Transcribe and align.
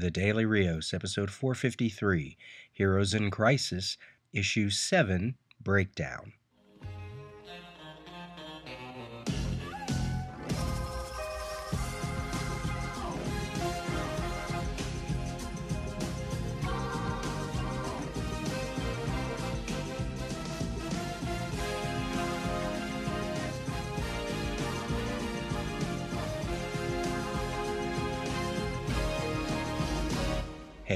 The 0.00 0.10
Daily 0.10 0.46
Rios, 0.46 0.94
episode 0.94 1.30
453, 1.30 2.38
Heroes 2.72 3.12
in 3.12 3.30
Crisis, 3.30 3.98
issue 4.32 4.70
7, 4.70 5.34
Breakdown. 5.62 6.32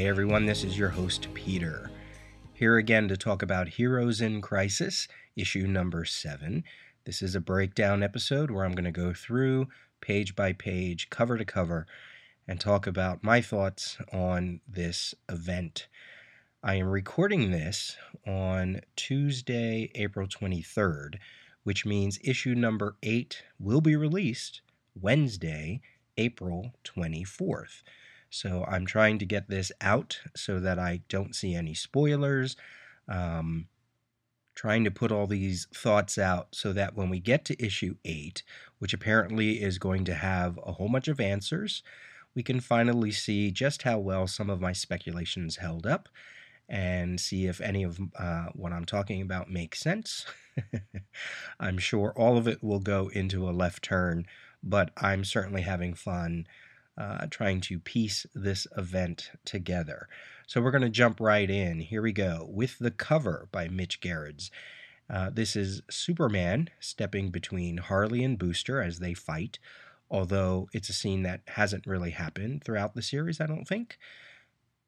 Everyone, 0.05 0.45
this 0.45 0.65
is 0.65 0.77
your 0.77 0.91
host 0.91 1.29
Peter. 1.33 1.91
Here 2.53 2.77
again 2.77 3.09
to 3.09 3.17
talk 3.17 3.41
about 3.41 3.69
Heroes 3.69 4.21
in 4.21 4.43
Crisis, 4.43 5.09
issue 5.35 5.67
number 5.67 6.05
7. 6.05 6.63
This 7.07 7.23
is 7.23 7.35
a 7.35 7.41
breakdown 7.41 8.03
episode 8.03 8.51
where 8.51 8.67
I'm 8.67 8.75
going 8.75 8.85
to 8.85 8.91
go 8.91 9.15
through 9.15 9.69
page 10.03 10.37
by 10.37 10.53
page, 10.53 11.09
cover 11.09 11.39
to 11.39 11.45
cover, 11.47 11.87
and 12.47 12.61
talk 12.61 12.87
about 12.87 13.25
my 13.25 13.41
thoughts 13.41 13.97
on 14.13 14.61
this 14.69 15.15
event. 15.31 15.89
I 16.63 16.75
am 16.75 16.89
recording 16.89 17.51
this 17.51 17.97
on 18.27 18.83
Tuesday, 18.97 19.91
April 19.95 20.29
23rd, 20.29 21.15
which 21.63 21.87
means 21.87 22.19
issue 22.23 22.55
number 22.55 22.97
8 23.03 23.43
will 23.59 23.81
be 23.81 23.97
released 23.97 24.61
Wednesday, 24.95 25.81
April 26.19 26.75
24th. 26.85 27.83
So 28.35 28.65
I'm 28.67 28.85
trying 28.85 29.21
to 29.21 29.27
get 29.27 29.49
this 29.49 29.71
out 29.81 30.19
so 30.35 30.59
that 30.59 30.77
I 30.77 31.03
don't 31.09 31.37
see 31.37 31.55
any 31.55 31.73
spoilers. 31.73 32.57
Um, 33.09 33.69
trying 34.57 34.83
to 34.83 34.91
put 34.91 35.13
all 35.13 35.29
these 35.29 35.69
thoughts 35.73 36.19
out 36.19 36.49
so 36.51 36.73
that 36.73 36.97
when 36.97 37.11
we 37.11 37.21
get 37.21 37.45
to 37.45 37.65
issue 37.65 37.95
8, 38.05 38.43
which 38.81 38.93
apparently 38.93 39.63
is 39.63 39.79
going 39.79 40.05
to 40.07 40.15
have 40.15 40.59
a 40.67 40.73
whole 40.73 40.89
bunch 40.89 41.07
of 41.07 41.21
answers, 41.21 41.85
we 42.35 42.43
can 42.43 42.59
finally 42.59 43.13
see 43.13 43.53
just 43.53 43.83
how 43.83 44.01
well 44.01 44.27
some 44.27 44.51
of 44.51 44.61
my 44.61 44.73
speculations 44.73 45.59
held 45.59 45.87
up 45.87 46.09
and 46.69 47.21
see 47.21 47.47
if 47.47 47.61
any 47.61 47.85
of 47.85 48.01
uh, 48.19 48.47
what 48.55 48.73
I'm 48.73 48.85
talking 48.85 49.23
about 49.23 49.49
makes 49.49 49.79
sense. 49.79 50.27
I'm 51.61 51.79
sure 51.79 52.13
all 52.17 52.37
of 52.37 52.49
it 52.49 52.65
will 52.65 52.81
go 52.81 53.13
into 53.13 53.49
a 53.49 53.53
left 53.53 53.85
turn, 53.85 54.27
but 54.61 54.91
I'm 54.97 55.25
certainly 55.25 55.63
having 55.63 55.95
fun 55.95 56.49
uh, 56.97 57.27
trying 57.31 57.61
to 57.63 57.79
piece 57.79 58.27
this 58.35 58.67
event 58.77 59.31
together. 59.45 60.09
So 60.47 60.61
we're 60.61 60.71
going 60.71 60.83
to 60.83 60.91
jump 60.91 61.21
right 61.21 61.49
in. 61.49 61.81
Here 61.81 62.03
we 62.03 62.13
go 62.13 62.47
with 62.51 62.79
the 62.79 62.91
cover 62.91 63.49
by 63.51 63.69
Mitch 63.69 64.01
Gerads. 64.01 64.51
Uh, 65.09 65.31
this 65.31 65.57
is 65.57 65.83
Superman 65.91 66.71
stepping 66.81 67.31
between 67.31 67.79
Harley 67.79 68.25
and 68.25 68.39
Booster 68.39 68.81
as 68.83 68.99
they 68.99 69.15
fight, 69.15 69.59
although 70.11 70.69
it's 70.73 70.89
a 70.89 70.95
scene 70.95 71.23
that 71.23 71.43
hasn't 71.49 71.87
really 71.87 72.11
happened 72.11 72.65
throughout 72.65 72.95
the 72.95 73.03
series, 73.03 73.41
I 73.41 73.47
don't 73.47 73.67
think. 73.67 73.99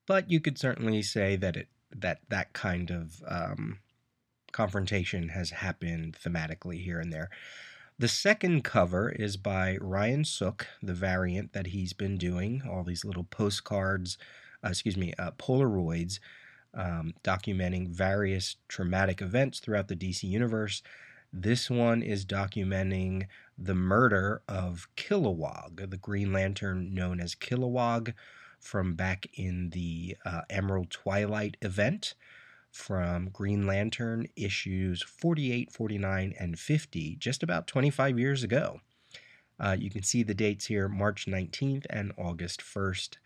But 0.06 0.30
you 0.30 0.40
could 0.40 0.58
certainly 0.58 1.02
say 1.02 1.36
that 1.36 1.56
it 1.56 1.68
that 1.94 2.20
that 2.28 2.52
kind 2.52 2.90
of 2.90 3.22
um, 3.28 3.78
confrontation 4.52 5.28
has 5.30 5.50
happened 5.50 6.16
thematically 6.22 6.82
here 6.82 6.98
and 6.98 7.12
there. 7.12 7.30
The 7.98 8.08
second 8.08 8.62
cover 8.62 9.08
is 9.08 9.38
by 9.38 9.78
Ryan 9.80 10.26
Sook, 10.26 10.66
the 10.82 10.92
variant 10.92 11.54
that 11.54 11.68
he's 11.68 11.94
been 11.94 12.18
doing, 12.18 12.62
all 12.68 12.84
these 12.84 13.06
little 13.06 13.24
postcards, 13.24 14.18
uh, 14.62 14.68
excuse 14.68 14.98
me, 14.98 15.14
uh, 15.18 15.30
Polaroids, 15.38 16.18
um, 16.74 17.14
documenting 17.24 17.88
various 17.88 18.56
traumatic 18.68 19.22
events 19.22 19.60
throughout 19.60 19.88
the 19.88 19.96
DC 19.96 20.24
universe. 20.24 20.82
This 21.32 21.70
one 21.70 22.02
is 22.02 22.26
documenting 22.26 23.28
the 23.56 23.74
murder 23.74 24.42
of 24.46 24.88
Kilowog, 24.98 25.88
the 25.88 25.96
Green 25.96 26.34
Lantern 26.34 26.92
known 26.92 27.18
as 27.18 27.34
Kilowog, 27.34 28.12
from 28.60 28.94
back 28.94 29.26
in 29.32 29.70
the 29.70 30.18
uh, 30.26 30.42
Emerald 30.50 30.90
Twilight 30.90 31.56
event 31.62 32.14
from 32.76 33.30
Green 33.30 33.66
Lantern 33.66 34.28
issues 34.36 35.02
48, 35.02 35.72
49, 35.72 36.34
and 36.38 36.58
50, 36.58 37.16
just 37.16 37.42
about 37.42 37.66
25 37.66 38.18
years 38.18 38.42
ago. 38.42 38.80
Uh, 39.58 39.76
you 39.78 39.90
can 39.90 40.02
see 40.02 40.22
the 40.22 40.34
dates 40.34 40.66
here 40.66 40.88
March 40.88 41.26
19th 41.26 41.86
and 41.88 42.12
August 42.18 42.60
1st. 42.60 43.16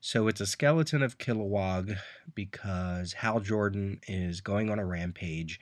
So 0.00 0.28
it's 0.28 0.40
a 0.40 0.46
skeleton 0.46 1.02
of 1.02 1.18
Kilowog 1.18 1.96
because 2.34 3.14
Hal 3.14 3.40
Jordan 3.40 4.00
is 4.08 4.40
going 4.40 4.70
on 4.70 4.78
a 4.78 4.84
rampage. 4.84 5.60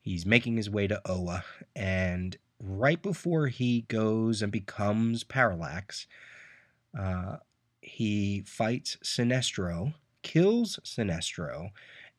He's 0.00 0.26
making 0.26 0.56
his 0.56 0.70
way 0.70 0.86
to 0.86 1.00
Oa, 1.04 1.44
and 1.74 2.36
right 2.62 3.02
before 3.02 3.48
he 3.48 3.82
goes 3.82 4.40
and 4.40 4.52
becomes 4.52 5.24
Parallax, 5.24 6.06
uh, 6.98 7.36
he 7.80 8.42
fights 8.46 8.96
Sinestro, 9.02 9.94
kills 10.22 10.78
Sinestro, 10.84 11.70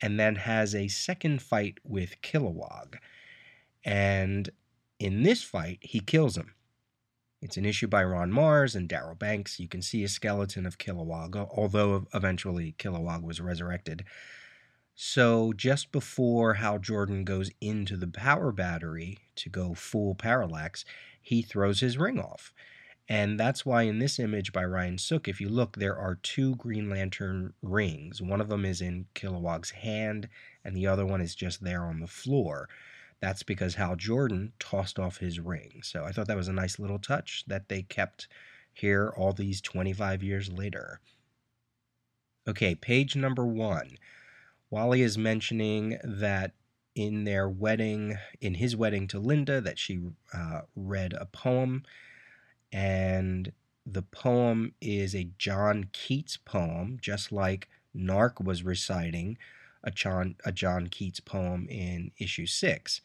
and 0.01 0.19
then 0.19 0.35
has 0.35 0.75
a 0.75 0.87
second 0.87 1.41
fight 1.41 1.79
with 1.83 2.21
Kilowog. 2.21 2.95
And 3.83 4.49
in 4.99 5.23
this 5.23 5.43
fight, 5.43 5.79
he 5.81 5.99
kills 5.99 6.37
him. 6.37 6.53
It's 7.41 7.57
an 7.57 7.65
issue 7.65 7.87
by 7.87 8.03
Ron 8.03 8.31
Marz 8.31 8.75
and 8.75 8.89
Darryl 8.89 9.17
Banks. 9.17 9.59
You 9.59 9.67
can 9.67 9.81
see 9.81 10.03
a 10.03 10.07
skeleton 10.07 10.65
of 10.65 10.79
Kilowog, 10.79 11.35
although 11.55 12.07
eventually 12.13 12.75
Kilowog 12.79 13.21
was 13.23 13.39
resurrected. 13.39 14.03
So, 14.95 15.53
just 15.53 15.91
before 15.91 16.55
Hal 16.55 16.79
Jordan 16.79 17.23
goes 17.23 17.51
into 17.61 17.95
the 17.95 18.07
power 18.07 18.51
battery 18.51 19.19
to 19.35 19.49
go 19.49 19.75
full 19.75 20.15
parallax, 20.15 20.83
he 21.21 21.43
throws 21.43 21.81
his 21.81 21.99
ring 21.99 22.19
off. 22.19 22.51
And 23.09 23.39
that's 23.39 23.65
why 23.65 23.83
in 23.83 23.99
this 23.99 24.19
image 24.19 24.51
by 24.51 24.65
Ryan 24.65 24.97
Sook, 24.97 25.27
if 25.27 25.39
you 25.39 25.47
look, 25.47 25.77
there 25.77 25.97
are 25.97 26.15
two 26.15 26.55
Green 26.55 26.89
Lantern 26.89 27.53
rings. 27.61 28.21
One 28.21 28.41
of 28.41 28.49
them 28.49 28.65
is 28.65 28.81
in 28.81 29.05
Kilowog's 29.15 29.71
hand, 29.71 30.27
and 30.65 30.75
the 30.75 30.87
other 30.87 31.05
one 31.05 31.21
is 31.21 31.33
just 31.33 31.63
there 31.63 31.83
on 31.83 32.01
the 32.01 32.07
floor. 32.07 32.67
That's 33.21 33.43
because 33.43 33.75
Hal 33.75 33.95
Jordan 33.95 34.51
tossed 34.59 34.99
off 34.99 35.17
his 35.17 35.39
ring. 35.39 35.79
So 35.83 36.03
I 36.03 36.11
thought 36.11 36.27
that 36.27 36.37
was 36.37 36.49
a 36.49 36.53
nice 36.53 36.79
little 36.79 36.99
touch 36.99 37.45
that 37.47 37.69
they 37.69 37.81
kept 37.83 38.27
here 38.73 39.13
all 39.15 39.31
these 39.31 39.61
25 39.61 40.21
years 40.21 40.51
later. 40.51 40.99
Okay, 42.47 42.75
page 42.75 43.15
number 43.15 43.45
one. 43.45 43.97
Wally 44.69 45.01
is 45.01 45.17
mentioning 45.17 45.97
that 46.03 46.51
in 46.93 47.23
their 47.23 47.47
wedding, 47.47 48.17
in 48.41 48.55
his 48.55 48.75
wedding 48.75 49.07
to 49.07 49.19
Linda, 49.19 49.61
that 49.61 49.79
she 49.79 50.01
uh, 50.33 50.61
read 50.75 51.13
a 51.13 51.25
poem 51.25 51.83
and 52.71 53.51
the 53.85 54.01
poem 54.01 54.73
is 54.81 55.15
a 55.15 55.29
John 55.37 55.89
Keats 55.93 56.37
poem, 56.37 56.97
just 57.01 57.31
like 57.31 57.69
Gnarrk 57.95 58.43
was 58.43 58.63
reciting 58.63 59.37
a 59.83 59.91
John, 59.91 60.35
a 60.43 60.51
John 60.51 60.87
Keats 60.87 61.19
poem 61.19 61.67
in 61.69 62.11
issue 62.17 62.45
six. 62.45 63.01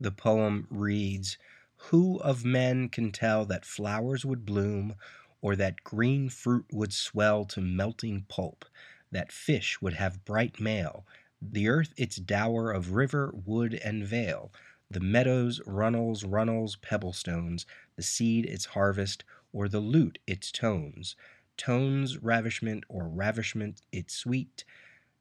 The 0.00 0.10
poem 0.10 0.66
reads 0.70 1.38
Who 1.76 2.18
of 2.18 2.44
men 2.44 2.88
can 2.88 3.12
tell 3.12 3.44
that 3.46 3.64
flowers 3.64 4.24
would 4.24 4.44
bloom, 4.44 4.94
or 5.40 5.54
that 5.56 5.84
green 5.84 6.28
fruit 6.28 6.66
would 6.72 6.92
swell 6.92 7.44
to 7.46 7.60
melting 7.60 8.26
pulp, 8.28 8.64
that 9.12 9.32
fish 9.32 9.80
would 9.80 9.94
have 9.94 10.24
bright 10.24 10.60
mail, 10.60 11.06
the 11.40 11.68
earth 11.68 11.94
its 11.96 12.16
dower 12.16 12.72
of 12.72 12.92
river, 12.92 13.32
wood, 13.32 13.74
and 13.74 14.04
vale, 14.04 14.52
the 14.90 15.00
meadows, 15.00 15.60
runnels, 15.66 16.24
runnels, 16.24 16.76
pebblestones, 16.76 17.64
the 18.00 18.04
seed 18.04 18.46
its 18.46 18.64
harvest, 18.64 19.24
or 19.52 19.68
the 19.68 19.78
lute 19.78 20.18
its 20.26 20.50
tones, 20.50 21.16
tones 21.58 22.16
ravishment, 22.16 22.82
or 22.88 23.06
ravishment 23.06 23.82
its 23.92 24.14
sweet, 24.14 24.64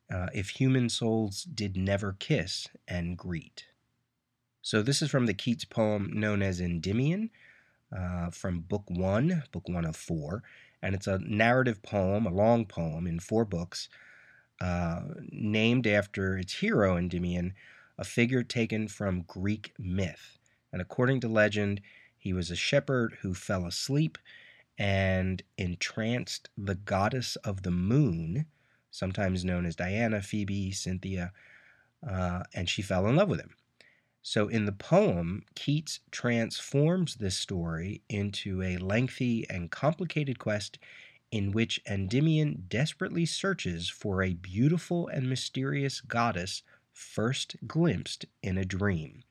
uh, 0.09 0.27
if 0.33 0.51
human 0.51 0.87
souls 0.87 1.43
did 1.43 1.75
never 1.75 2.15
kiss 2.19 2.69
and 2.87 3.17
greet. 3.17 3.65
So 4.61 4.81
this 4.81 5.01
is 5.01 5.09
from 5.09 5.25
the 5.25 5.33
Keats 5.33 5.65
poem 5.65 6.09
known 6.13 6.41
as 6.41 6.61
Endymion, 6.61 7.31
uh, 7.91 8.29
from 8.29 8.61
Book 8.61 8.85
One, 8.87 9.43
Book 9.51 9.67
One 9.67 9.83
of 9.83 9.97
Four, 9.97 10.41
and 10.81 10.95
it's 10.95 11.07
a 11.07 11.19
narrative 11.19 11.83
poem, 11.83 12.25
a 12.25 12.33
long 12.33 12.65
poem 12.65 13.07
in 13.07 13.19
four 13.19 13.43
books, 13.43 13.89
uh, 14.61 15.01
named 15.33 15.85
after 15.85 16.37
its 16.37 16.53
hero 16.53 16.95
Endymion, 16.95 17.55
a 17.97 18.05
figure 18.05 18.41
taken 18.41 18.87
from 18.87 19.23
Greek 19.23 19.73
myth. 19.77 20.37
And 20.71 20.81
according 20.81 21.19
to 21.21 21.27
legend, 21.27 21.81
he 22.19 22.33
was 22.33 22.51
a 22.51 22.55
shepherd 22.55 23.17
who 23.21 23.33
fell 23.33 23.65
asleep 23.65 24.17
and 24.77 25.41
entranced 25.57 26.49
the 26.57 26.75
goddess 26.75 27.35
of 27.37 27.63
the 27.63 27.71
moon, 27.71 28.45
sometimes 28.91 29.43
known 29.43 29.65
as 29.65 29.75
Diana, 29.75 30.21
Phoebe, 30.21 30.71
Cynthia, 30.71 31.31
uh, 32.07 32.43
and 32.53 32.69
she 32.69 32.81
fell 32.81 33.07
in 33.07 33.15
love 33.15 33.29
with 33.29 33.39
him. 33.39 33.55
So 34.21 34.47
in 34.47 34.65
the 34.65 34.73
poem, 34.73 35.43
Keats 35.55 36.01
transforms 36.11 37.15
this 37.15 37.37
story 37.37 38.01
into 38.09 38.61
a 38.61 38.77
lengthy 38.77 39.49
and 39.49 39.71
complicated 39.71 40.39
quest 40.39 40.77
in 41.31 41.51
which 41.51 41.81
Endymion 41.85 42.65
desperately 42.67 43.25
searches 43.25 43.89
for 43.89 44.21
a 44.21 44.33
beautiful 44.33 45.07
and 45.07 45.29
mysterious 45.29 46.01
goddess 46.01 46.63
first 46.91 47.55
glimpsed 47.65 48.25
in 48.43 48.57
a 48.57 48.65
dream. 48.65 49.23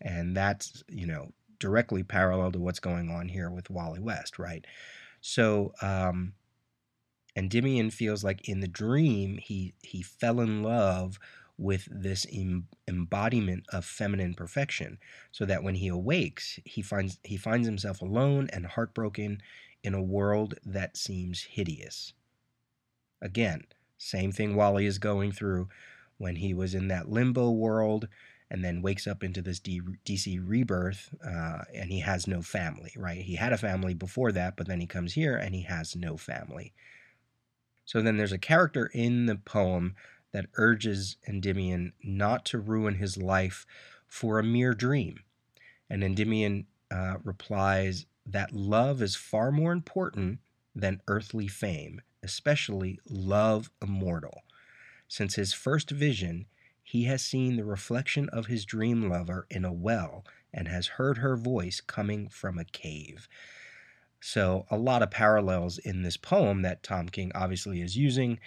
And 0.00 0.36
that's, 0.36 0.82
you 0.88 1.06
know, 1.06 1.32
directly 1.62 2.04
parallel 2.04 2.52
to 2.52 2.60
what's 2.60 2.80
going 2.80 3.10
on 3.10 3.30
here 3.30 3.50
with 3.50 3.70
Wally 3.70 4.00
West, 4.00 4.38
right? 4.38 4.66
So, 5.22 5.72
um, 5.82 6.34
Endymion 7.36 7.90
feels 7.90 8.24
like 8.24 8.48
in 8.48 8.60
the 8.60 8.68
dream 8.68 9.36
he 9.38 9.74
he 9.82 10.02
fell 10.02 10.40
in 10.40 10.62
love 10.62 11.18
with 11.58 11.86
this 11.90 12.26
em- 12.32 12.68
embodiment 12.88 13.66
of 13.70 13.84
feminine 13.84 14.34
perfection 14.34 14.98
so 15.30 15.44
that 15.44 15.62
when 15.62 15.74
he 15.74 15.88
awakes 15.88 16.58
he 16.64 16.80
finds 16.82 17.18
he 17.24 17.36
finds 17.36 17.66
himself 17.66 18.00
alone 18.00 18.48
and 18.52 18.66
heartbroken 18.66 19.42
in 19.82 19.92
a 19.94 20.02
world 20.02 20.54
that 20.64 20.96
seems 20.96 21.42
hideous 21.42 22.14
again 23.20 23.64
same 23.98 24.32
thing 24.32 24.54
wally 24.54 24.86
is 24.86 24.98
going 24.98 25.32
through 25.32 25.68
when 26.18 26.36
he 26.36 26.52
was 26.54 26.74
in 26.74 26.88
that 26.88 27.08
limbo 27.08 27.50
world 27.50 28.08
and 28.52 28.64
then 28.64 28.82
wakes 28.82 29.08
up 29.08 29.24
into 29.24 29.42
this 29.42 29.58
D- 29.58 29.80
dc 30.04 30.40
rebirth 30.46 31.12
uh, 31.26 31.62
and 31.74 31.90
he 31.90 32.00
has 32.00 32.28
no 32.28 32.40
family 32.40 32.92
right 32.96 33.22
he 33.22 33.34
had 33.34 33.52
a 33.52 33.58
family 33.58 33.94
before 33.94 34.30
that 34.32 34.56
but 34.56 34.68
then 34.68 34.80
he 34.80 34.86
comes 34.86 35.14
here 35.14 35.36
and 35.36 35.54
he 35.54 35.62
has 35.62 35.96
no 35.96 36.16
family 36.16 36.72
so 37.84 38.00
then 38.00 38.16
there's 38.16 38.32
a 38.32 38.38
character 38.38 38.86
in 38.86 39.26
the 39.26 39.36
poem 39.36 39.96
that 40.32 40.46
urges 40.54 41.16
Endymion 41.26 41.92
not 42.02 42.44
to 42.46 42.58
ruin 42.58 42.94
his 42.94 43.16
life 43.16 43.66
for 44.06 44.38
a 44.38 44.44
mere 44.44 44.74
dream. 44.74 45.20
And 45.90 46.02
Endymion 46.02 46.66
uh, 46.90 47.16
replies 47.22 48.06
that 48.24 48.52
love 48.52 49.02
is 49.02 49.16
far 49.16 49.50
more 49.50 49.72
important 49.72 50.38
than 50.74 51.02
earthly 51.06 51.48
fame, 51.48 52.00
especially 52.22 52.98
love 53.08 53.70
immortal. 53.82 54.42
Since 55.08 55.34
his 55.34 55.52
first 55.52 55.90
vision, 55.90 56.46
he 56.82 57.04
has 57.04 57.22
seen 57.22 57.56
the 57.56 57.64
reflection 57.64 58.28
of 58.30 58.46
his 58.46 58.64
dream 58.64 59.08
lover 59.08 59.46
in 59.50 59.64
a 59.64 59.72
well 59.72 60.24
and 60.52 60.68
has 60.68 60.86
heard 60.86 61.18
her 61.18 61.36
voice 61.36 61.80
coming 61.80 62.28
from 62.28 62.58
a 62.58 62.64
cave. 62.64 63.28
So, 64.20 64.66
a 64.70 64.76
lot 64.76 65.02
of 65.02 65.10
parallels 65.10 65.78
in 65.78 66.02
this 66.02 66.16
poem 66.16 66.62
that 66.62 66.82
Tom 66.82 67.08
King 67.08 67.32
obviously 67.34 67.80
is 67.80 67.96
using 67.96 68.38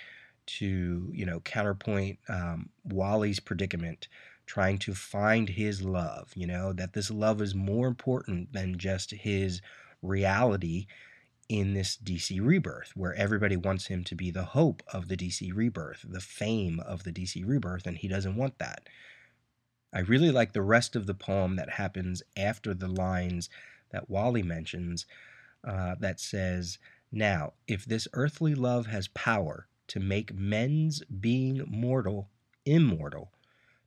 to 0.46 1.10
you 1.12 1.26
know 1.26 1.40
counterpoint 1.42 2.20
um, 2.30 2.70
Wally's 2.84 3.40
predicament, 3.40 4.08
trying 4.46 4.78
to 4.80 4.94
find 4.94 5.50
his 5.50 5.82
love. 5.82 6.32
You 6.36 6.48
know 6.48 6.72
that 6.74 6.94
this 6.94 7.12
love 7.12 7.42
is 7.42 7.56
more 7.56 7.88
important 7.88 8.54
than 8.54 8.78
just 8.78 9.12
his 9.12 9.62
reality 10.02 10.88
in 11.48 11.74
this 11.74 11.98
DC 11.98 12.40
rebirth, 12.44 12.92
where 12.96 13.14
everybody 13.14 13.56
wants 13.56 13.88
him 13.88 14.04
to 14.06 14.16
be 14.16 14.32
the 14.32 14.46
hope 14.46 14.82
of 14.92 15.08
the 15.08 15.18
DC 15.18 15.52
rebirth, 15.54 16.06
the 16.08 16.20
fame 16.20 16.80
of 16.80 17.04
the 17.04 17.12
DC 17.12 17.46
rebirth, 17.46 17.86
and 17.86 17.98
he 17.98 18.08
doesn't 18.08 18.36
want 18.36 18.58
that. 18.60 18.88
I 19.94 20.00
really 20.00 20.32
like 20.32 20.54
the 20.54 20.62
rest 20.62 20.96
of 20.96 21.06
the 21.06 21.14
poem 21.14 21.56
that 21.56 21.72
happens 21.72 22.24
after 22.36 22.74
the 22.74 22.88
lines 22.88 23.50
that 23.92 24.10
Wally 24.10 24.44
mentions 24.44 25.06
uh, 25.64 25.96
that 26.00 26.20
says, 26.20 26.80
Now, 27.12 27.54
if 27.68 27.86
this 27.86 28.08
earthly 28.14 28.56
love 28.56 28.88
has 28.88 29.08
power, 29.10 29.68
to 29.88 30.00
make 30.00 30.34
men's 30.34 31.04
being 31.06 31.64
mortal 31.68 32.30
immortal, 32.66 33.32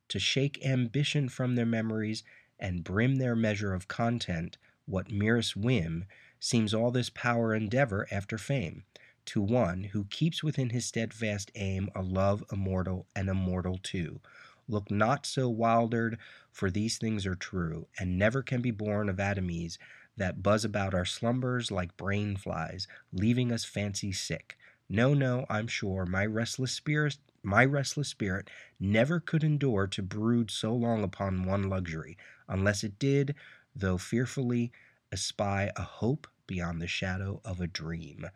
to 0.07 0.19
shake 0.19 0.65
ambition 0.65 1.29
from 1.29 1.55
their 1.55 1.65
memories 1.65 2.23
and 2.57 2.83
brim 2.83 3.17
their 3.17 3.35
measure 3.35 3.73
of 3.73 3.87
content, 3.87 4.57
what 4.85 5.11
merest 5.11 5.55
whim, 5.55 6.05
seems 6.39 6.73
all 6.73 6.91
this 6.91 7.09
power 7.09 7.53
endeavor 7.53 8.07
after 8.11 8.37
fame, 8.37 8.83
to 9.25 9.41
one 9.41 9.83
who 9.83 10.05
keeps 10.05 10.43
within 10.43 10.69
his 10.69 10.85
steadfast 10.85 11.51
aim 11.55 11.89
a 11.95 12.01
love 12.01 12.43
immortal 12.51 13.05
and 13.15 13.29
immortal 13.29 13.77
too. 13.77 14.19
Look 14.67 14.89
not 14.91 15.25
so 15.25 15.49
wildered, 15.49 16.17
for 16.51 16.69
these 16.69 16.97
things 16.97 17.25
are 17.25 17.35
true, 17.35 17.87
and 17.99 18.17
never 18.17 18.41
can 18.41 18.61
be 18.61 18.71
born 18.71 19.09
of 19.09 19.17
atomies 19.17 19.77
that 20.17 20.43
buzz 20.43 20.63
about 20.63 20.93
our 20.93 21.05
slumbers 21.05 21.71
like 21.71 21.97
brain 21.97 22.35
flies, 22.35 22.87
leaving 23.11 23.51
us 23.51 23.65
fancy 23.65 24.11
sick. 24.11 24.57
No, 24.87 25.13
no, 25.13 25.45
I'm 25.49 25.67
sure 25.67 26.05
my 26.05 26.25
restless 26.25 26.71
spirit 26.71 27.17
my 27.41 27.63
restless 27.63 28.09
spirit 28.09 28.49
never 28.79 29.19
could 29.19 29.43
endure 29.43 29.87
to 29.87 30.01
brood 30.01 30.51
so 30.51 30.75
long 30.75 31.03
upon 31.03 31.45
one 31.45 31.69
luxury, 31.69 32.17
unless 32.47 32.83
it 32.83 32.99
did, 32.99 33.33
though 33.75 33.97
fearfully, 33.97 34.71
espy 35.11 35.69
a 35.75 35.81
hope 35.81 36.27
beyond 36.47 36.81
the 36.81 36.87
shadow 36.87 37.41
of 37.45 37.61
a 37.61 37.67
dream. 37.67 38.27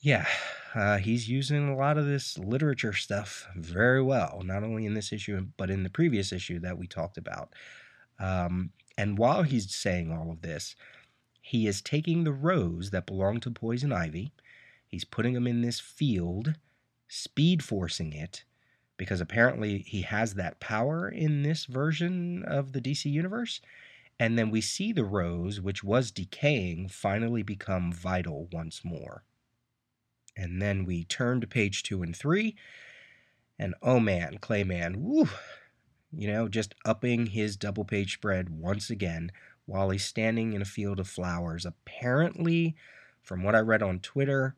Yeah, 0.00 0.26
uh, 0.74 0.96
he's 0.98 1.28
using 1.28 1.68
a 1.68 1.76
lot 1.76 1.98
of 1.98 2.06
this 2.06 2.38
literature 2.38 2.94
stuff 2.94 3.46
very 3.54 4.02
well, 4.02 4.40
not 4.44 4.62
only 4.62 4.86
in 4.86 4.94
this 4.94 5.12
issue, 5.12 5.46
but 5.56 5.70
in 5.70 5.82
the 5.82 5.90
previous 5.90 6.32
issue 6.32 6.58
that 6.60 6.78
we 6.78 6.86
talked 6.86 7.18
about. 7.18 7.52
Um, 8.18 8.70
and 8.96 9.18
while 9.18 9.42
he's 9.42 9.74
saying 9.74 10.10
all 10.10 10.30
of 10.30 10.40
this, 10.42 10.74
he 11.42 11.66
is 11.66 11.82
taking 11.82 12.24
the 12.24 12.32
rose 12.32 12.90
that 12.90 13.06
belonged 13.06 13.42
to 13.42 13.50
Poison 13.50 13.92
Ivy 13.92 14.32
He's 14.90 15.04
putting 15.04 15.34
them 15.34 15.46
in 15.46 15.62
this 15.62 15.78
field, 15.78 16.56
speed 17.06 17.62
forcing 17.62 18.12
it, 18.12 18.42
because 18.96 19.20
apparently 19.20 19.78
he 19.78 20.02
has 20.02 20.34
that 20.34 20.58
power 20.58 21.08
in 21.08 21.44
this 21.44 21.66
version 21.66 22.42
of 22.42 22.72
the 22.72 22.80
DC 22.80 23.04
universe. 23.04 23.60
And 24.20 24.38
then 24.38 24.50
we 24.50 24.60
see 24.60 24.92
the 24.92 25.06
rose, 25.06 25.62
which 25.62 25.82
was 25.82 26.10
decaying, 26.10 26.88
finally 26.88 27.42
become 27.42 27.90
vital 27.90 28.48
once 28.52 28.84
more. 28.84 29.24
And 30.36 30.60
then 30.60 30.84
we 30.84 31.04
turn 31.04 31.40
to 31.40 31.46
page 31.46 31.82
two 31.82 32.02
and 32.02 32.14
three. 32.14 32.54
And 33.58 33.74
oh 33.82 33.98
man, 33.98 34.36
Clay 34.38 34.62
Mann, 34.62 35.02
woo, 35.02 35.26
you 36.12 36.28
know, 36.28 36.48
just 36.48 36.74
upping 36.84 37.26
his 37.28 37.56
double 37.56 37.86
page 37.86 38.12
spread 38.12 38.50
once 38.50 38.90
again 38.90 39.32
while 39.64 39.88
he's 39.88 40.04
standing 40.04 40.52
in 40.52 40.60
a 40.60 40.66
field 40.66 41.00
of 41.00 41.08
flowers. 41.08 41.64
Apparently, 41.64 42.76
from 43.22 43.42
what 43.42 43.54
I 43.54 43.60
read 43.60 43.82
on 43.82 44.00
Twitter, 44.00 44.54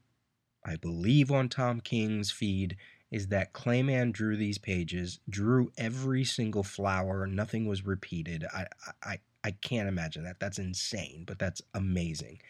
I 0.67 0.75
believe 0.75 1.31
on 1.31 1.49
Tom 1.49 1.81
King's 1.81 2.33
feed 2.33 2.77
is 3.13 3.29
that 3.29 3.53
Clay 3.53 3.85
Mann 3.85 4.11
drew 4.11 4.37
these 4.37 4.59
pages, 4.59 5.21
drew 5.29 5.71
every 5.79 6.25
single 6.25 6.65
flower, 6.65 7.29
nothing 7.29 7.67
was 7.67 7.87
repeated. 7.87 8.45
I, 8.53 8.67
I, 9.05 9.19
I 9.45 9.53
can't 9.53 9.89
imagine 9.89 10.25
that. 10.25 10.41
That's 10.41 10.59
insane, 10.59 11.25
but 11.27 11.39
that's 11.39 11.63
amazing. 11.75 12.41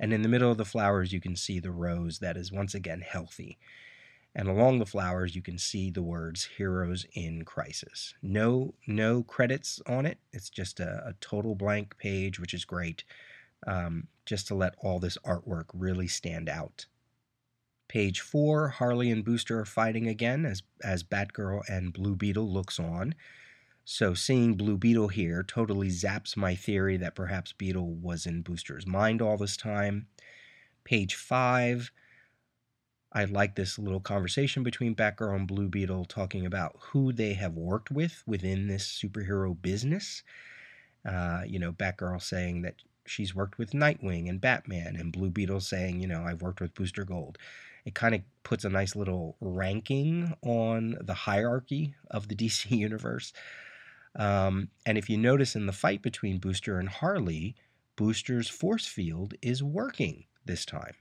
And 0.00 0.12
in 0.12 0.22
the 0.22 0.28
middle 0.28 0.50
of 0.50 0.58
the 0.58 0.64
flowers, 0.64 1.12
you 1.12 1.20
can 1.20 1.34
see 1.34 1.58
the 1.58 1.72
rose 1.72 2.20
that 2.20 2.36
is 2.36 2.52
once 2.52 2.74
again 2.74 3.00
healthy. 3.00 3.58
And 4.34 4.48
along 4.48 4.78
the 4.78 4.86
flowers, 4.86 5.34
you 5.34 5.42
can 5.42 5.58
see 5.58 5.90
the 5.90 6.02
words 6.02 6.44
"Heroes 6.44 7.06
in 7.12 7.44
Crisis." 7.44 8.14
No, 8.22 8.74
no 8.86 9.24
credits 9.24 9.80
on 9.86 10.06
it. 10.06 10.18
It's 10.32 10.50
just 10.50 10.78
a, 10.78 11.08
a 11.08 11.14
total 11.20 11.56
blank 11.56 11.98
page, 11.98 12.38
which 12.38 12.54
is 12.54 12.64
great, 12.64 13.02
um, 13.66 14.06
just 14.26 14.46
to 14.48 14.54
let 14.54 14.76
all 14.78 15.00
this 15.00 15.18
artwork 15.24 15.64
really 15.74 16.06
stand 16.06 16.48
out. 16.48 16.86
Page 17.88 18.20
4, 18.20 18.68
Harley 18.68 19.10
and 19.10 19.24
Booster 19.24 19.58
are 19.60 19.64
fighting 19.64 20.06
again 20.06 20.44
as, 20.44 20.62
as 20.84 21.02
Batgirl 21.02 21.62
and 21.68 21.92
Blue 21.92 22.14
Beetle 22.14 22.52
looks 22.52 22.78
on. 22.78 23.14
So 23.90 24.12
seeing 24.12 24.52
Blue 24.52 24.76
Beetle 24.76 25.08
here 25.08 25.42
totally 25.42 25.88
zaps 25.88 26.36
my 26.36 26.54
theory 26.54 26.98
that 26.98 27.14
perhaps 27.14 27.54
Beetle 27.54 27.94
was 27.94 28.26
in 28.26 28.42
Booster's 28.42 28.86
mind 28.86 29.22
all 29.22 29.38
this 29.38 29.56
time. 29.56 30.08
Page 30.84 31.14
5, 31.14 31.90
I 33.14 33.24
like 33.24 33.54
this 33.54 33.78
little 33.78 34.00
conversation 34.00 34.62
between 34.62 34.94
Batgirl 34.94 35.34
and 35.34 35.48
Blue 35.48 35.68
Beetle 35.68 36.04
talking 36.04 36.44
about 36.44 36.76
who 36.78 37.14
they 37.14 37.32
have 37.32 37.54
worked 37.54 37.90
with 37.90 38.22
within 38.26 38.66
this 38.66 38.86
superhero 38.86 39.56
business. 39.58 40.22
Uh, 41.02 41.44
you 41.46 41.58
know, 41.58 41.72
Batgirl 41.72 42.20
saying 42.20 42.60
that 42.62 42.74
she's 43.06 43.34
worked 43.34 43.56
with 43.56 43.70
Nightwing 43.70 44.28
and 44.28 44.38
Batman, 44.38 44.96
and 44.96 45.14
Blue 45.14 45.30
Beetle 45.30 45.60
saying, 45.60 45.98
you 45.98 46.08
know, 46.08 46.24
I've 46.24 46.42
worked 46.42 46.60
with 46.60 46.74
Booster 46.74 47.06
Gold 47.06 47.38
it 47.84 47.94
kind 47.94 48.14
of 48.14 48.20
puts 48.42 48.66
a 48.66 48.68
nice 48.68 48.94
little 48.94 49.34
ranking 49.40 50.34
on 50.42 50.98
the 51.00 51.14
hierarchy 51.14 51.94
of 52.10 52.28
the 52.28 52.34
DC 52.36 52.70
universe. 52.70 53.32
Um, 54.16 54.68
and 54.86 54.98
if 54.98 55.08
you 55.08 55.16
notice 55.16 55.54
in 55.54 55.66
the 55.66 55.72
fight 55.72 56.02
between 56.02 56.38
Booster 56.38 56.78
and 56.78 56.88
Harley, 56.88 57.54
Booster's 57.96 58.48
force 58.48 58.86
field 58.86 59.34
is 59.42 59.62
working 59.62 60.24
this 60.44 60.64
time. 60.64 60.94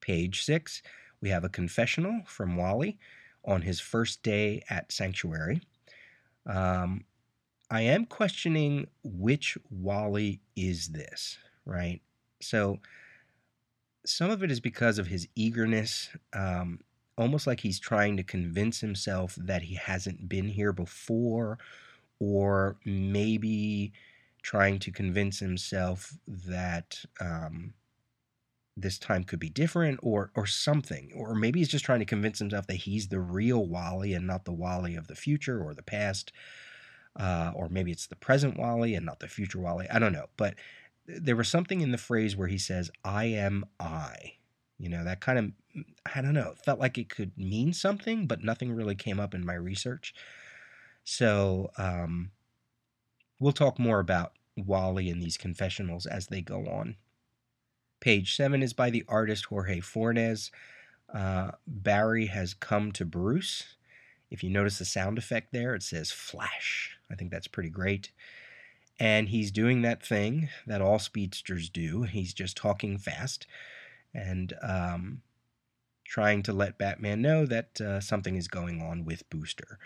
Page 0.00 0.42
six, 0.42 0.82
we 1.20 1.28
have 1.28 1.44
a 1.44 1.48
confessional 1.48 2.22
from 2.26 2.56
Wally 2.56 2.98
on 3.44 3.62
his 3.62 3.80
first 3.80 4.22
day 4.22 4.62
at 4.70 4.92
Sanctuary. 4.92 5.60
Um, 6.46 7.04
I 7.70 7.82
am 7.82 8.06
questioning 8.06 8.88
which 9.04 9.56
Wally 9.70 10.40
is 10.56 10.88
this, 10.88 11.38
right? 11.64 12.00
So 12.40 12.78
some 14.04 14.30
of 14.30 14.42
it 14.42 14.50
is 14.50 14.60
because 14.60 14.98
of 14.98 15.06
his 15.06 15.28
eagerness, 15.36 16.08
um, 16.32 16.80
almost 17.16 17.46
like 17.46 17.60
he's 17.60 17.78
trying 17.78 18.16
to 18.16 18.22
convince 18.22 18.80
himself 18.80 19.36
that 19.36 19.62
he 19.62 19.74
hasn't 19.74 20.28
been 20.28 20.48
here 20.48 20.72
before, 20.72 21.58
or 22.20 22.76
maybe 22.84 23.92
trying 24.42 24.78
to 24.78 24.92
convince 24.92 25.38
himself 25.40 26.16
that 26.26 27.04
um, 27.20 27.74
this 28.76 28.98
time 28.98 29.24
could 29.24 29.38
be 29.38 29.50
different 29.50 29.98
or 30.02 30.30
or 30.34 30.46
something 30.46 31.10
or 31.14 31.34
maybe 31.34 31.58
he's 31.58 31.68
just 31.68 31.84
trying 31.84 31.98
to 31.98 32.04
convince 32.04 32.38
himself 32.38 32.66
that 32.66 32.74
he's 32.74 33.08
the 33.08 33.20
real 33.20 33.66
wally 33.66 34.14
and 34.14 34.26
not 34.26 34.44
the 34.44 34.52
wally 34.52 34.94
of 34.94 35.06
the 35.08 35.14
future 35.14 35.62
or 35.62 35.74
the 35.74 35.82
past 35.82 36.32
uh, 37.18 37.52
or 37.54 37.68
maybe 37.68 37.90
it's 37.90 38.06
the 38.06 38.16
present 38.16 38.58
wally 38.58 38.94
and 38.94 39.04
not 39.04 39.20
the 39.20 39.28
future 39.28 39.58
wally 39.58 39.88
i 39.90 39.98
don't 39.98 40.12
know 40.12 40.26
but 40.36 40.54
there 41.06 41.36
was 41.36 41.48
something 41.48 41.80
in 41.80 41.90
the 41.90 41.98
phrase 41.98 42.36
where 42.36 42.48
he 42.48 42.58
says 42.58 42.90
i 43.04 43.24
am 43.24 43.64
i 43.78 44.14
you 44.78 44.88
know 44.88 45.04
that 45.04 45.20
kind 45.20 45.38
of 45.38 45.84
i 46.14 46.22
don't 46.22 46.34
know 46.34 46.54
felt 46.64 46.78
like 46.78 46.96
it 46.96 47.08
could 47.08 47.36
mean 47.36 47.72
something 47.72 48.26
but 48.26 48.42
nothing 48.42 48.72
really 48.72 48.94
came 48.94 49.20
up 49.20 49.34
in 49.34 49.44
my 49.44 49.54
research 49.54 50.14
so 51.10 51.70
um, 51.78 52.30
we'll 53.38 53.52
talk 53.52 53.78
more 53.78 54.00
about 54.00 54.32
wally 54.56 55.08
in 55.08 55.20
these 55.20 55.36
confessionals 55.36 56.06
as 56.06 56.26
they 56.26 56.40
go 56.40 56.66
on 56.66 56.96
Page 58.00 58.34
seven 58.34 58.62
is 58.62 58.72
by 58.72 58.88
the 58.88 59.04
artist 59.08 59.46
Jorge 59.46 59.80
Fornes. 59.80 60.50
Uh, 61.12 61.52
Barry 61.66 62.26
has 62.26 62.54
come 62.54 62.92
to 62.92 63.04
Bruce. 63.04 63.76
If 64.30 64.42
you 64.42 64.48
notice 64.48 64.78
the 64.78 64.86
sound 64.86 65.18
effect 65.18 65.52
there, 65.52 65.74
it 65.74 65.82
says 65.82 66.10
flash. 66.10 66.96
I 67.10 67.14
think 67.14 67.30
that's 67.30 67.48
pretty 67.48 67.68
great. 67.68 68.10
And 68.98 69.28
he's 69.28 69.50
doing 69.50 69.82
that 69.82 70.02
thing 70.02 70.48
that 70.66 70.80
all 70.80 70.98
speedsters 70.98 71.68
do. 71.68 72.02
He's 72.02 72.32
just 72.32 72.56
talking 72.56 72.96
fast 72.96 73.46
and 74.14 74.54
um, 74.62 75.22
trying 76.04 76.42
to 76.44 76.52
let 76.52 76.78
Batman 76.78 77.20
know 77.20 77.44
that 77.44 77.80
uh, 77.80 78.00
something 78.00 78.36
is 78.36 78.48
going 78.48 78.80
on 78.80 79.04
with 79.04 79.28
Booster. 79.30 79.78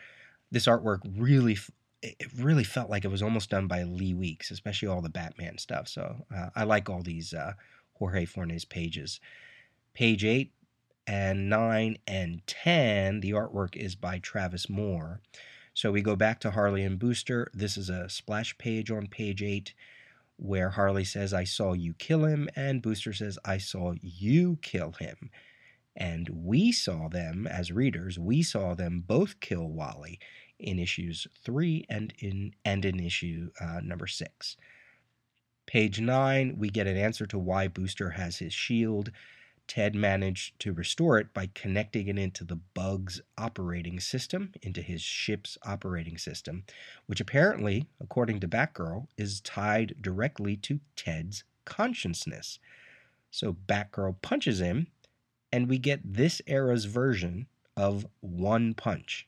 This 0.55 0.67
artwork 0.67 1.01
really, 1.17 1.59
it 2.01 2.29
really 2.39 2.63
felt 2.63 2.89
like 2.89 3.05
it 3.05 3.11
was 3.11 3.23
almost 3.23 3.51
done 3.51 3.67
by 3.67 3.83
Lee 3.83 4.15
Weeks, 4.15 4.53
especially 4.53 4.87
all 4.87 5.03
the 5.03 5.09
Batman 5.09 5.59
stuff. 5.59 5.89
So 5.89 6.25
uh, 6.33 6.51
I 6.55 6.63
like 6.63 6.89
all 6.89 7.03
these 7.03 7.35
uh, 7.35 7.55
Jorge 7.95 8.25
Fornes 8.25 8.65
pages. 8.65 9.19
Page 9.95 10.25
8 10.25 10.53
and 11.09 11.51
9 11.51 11.99
and 12.07 12.47
10, 12.47 13.19
the 13.19 13.33
artwork 13.33 13.75
is 13.75 13.97
by 13.97 14.21
Travis 14.21 14.71
Moore. 14.71 15.21
So 15.75 15.91
we 15.91 16.03
go 16.03 16.15
back 16.15 16.39
to 16.41 16.53
Harley 16.53 16.85
and 16.85 17.01
Booster. 17.01 17.51
This 17.53 17.77
is 17.77 17.91
a 17.91 18.09
splash 18.09 18.57
page 18.57 18.93
on 18.93 19.09
page 19.09 19.43
8 19.43 19.75
where 20.37 20.71
Harley 20.71 21.05
says, 21.05 21.35
I 21.35 21.43
saw 21.43 21.73
you 21.73 21.95
kill 21.95 22.27
him, 22.27 22.49
and 22.55 22.81
Booster 22.81 23.13
says, 23.13 23.41
I 23.45 23.59
saw 23.59 23.95
you 24.01 24.61
kill 24.63 24.93
him. 24.93 25.31
And 25.97 26.29
we 26.29 26.71
saw 26.71 27.09
them, 27.09 27.47
as 27.49 27.73
readers, 27.73 28.21
we 28.21 28.43
saw 28.43 28.75
them 28.75 29.03
both 29.05 29.41
kill 29.41 29.69
Wally 29.69 30.21
in 30.59 30.79
issues 30.79 31.27
3 31.45 31.87
and 31.89 32.13
in, 32.19 32.55
and 32.65 32.85
in 32.85 33.01
issue 33.01 33.51
uh, 33.61 33.81
number 33.83 34.07
6. 34.07 34.57
Page 35.67 36.01
9, 36.01 36.57
we 36.59 36.69
get 36.69 36.87
an 36.87 36.97
answer 36.97 37.27
to 37.27 37.39
why 37.39 37.69
Booster 37.69 38.11
has 38.11 38.39
his 38.39 38.53
shield. 38.53 39.11
Ted 39.67 39.95
managed 39.95 40.59
to 40.61 40.75
restore 40.75 41.19
it 41.19 41.33
by 41.33 41.49
connecting 41.55 42.09
it 42.09 42.19
into 42.19 42.45
the 42.45 42.57
bug's 42.57 43.23
operating 43.39 43.99
system, 43.99 44.53
into 44.61 44.83
his 44.83 45.01
ship's 45.01 45.57
operating 45.63 46.19
system, 46.19 46.65
which 47.07 47.21
apparently, 47.21 47.87
according 47.99 48.41
to 48.41 48.49
Batgirl, 48.49 49.07
is 49.17 49.41
tied 49.41 49.95
directly 50.03 50.57
to 50.59 50.81
Ted's 50.97 51.45
consciousness. 51.65 52.59
So 53.31 53.55
Batgirl 53.55 54.21
punches 54.21 54.61
him, 54.61 54.89
and 55.51 55.69
we 55.69 55.79
get 55.79 56.01
this 56.05 56.43
era's 56.47 56.85
version 56.85 57.47
of 57.75 58.07
One 58.21 58.75
Punch. 58.75 59.27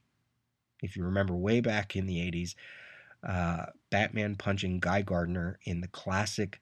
If 0.82 0.96
you 0.96 1.04
remember 1.04 1.34
way 1.34 1.60
back 1.60 1.96
in 1.96 2.06
the 2.06 2.16
80s, 2.16 2.54
uh, 3.26 3.66
Batman 3.90 4.36
punching 4.36 4.80
Guy 4.80 5.02
Gardner 5.02 5.58
in 5.64 5.80
the 5.80 5.88
classic 5.88 6.60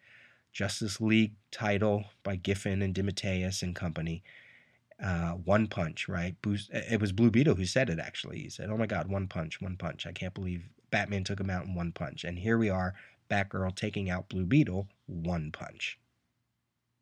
Justice 0.52 1.00
League 1.00 1.34
title 1.50 2.04
by 2.22 2.36
Giffen 2.36 2.80
and 2.80 2.94
DeMatteis 2.94 3.62
and 3.62 3.74
company. 3.74 4.22
Uh, 5.02 5.32
one 5.32 5.66
punch, 5.66 6.08
right? 6.08 6.36
It 6.44 7.00
was 7.00 7.12
Blue 7.12 7.30
Beetle 7.30 7.56
who 7.56 7.66
said 7.66 7.90
it 7.90 7.98
actually. 7.98 8.38
He 8.38 8.48
said, 8.48 8.70
Oh 8.70 8.76
my 8.76 8.86
God, 8.86 9.08
one 9.08 9.26
punch, 9.26 9.60
one 9.60 9.76
punch. 9.76 10.06
I 10.06 10.12
can't 10.12 10.32
believe 10.32 10.68
Batman 10.90 11.24
took 11.24 11.40
him 11.40 11.50
out 11.50 11.66
in 11.66 11.74
one 11.74 11.90
punch. 11.90 12.22
And 12.22 12.38
here 12.38 12.56
we 12.56 12.70
are, 12.70 12.94
Batgirl 13.28 13.74
taking 13.74 14.08
out 14.08 14.28
Blue 14.28 14.46
Beetle, 14.46 14.88
one 15.06 15.50
punch. 15.50 15.98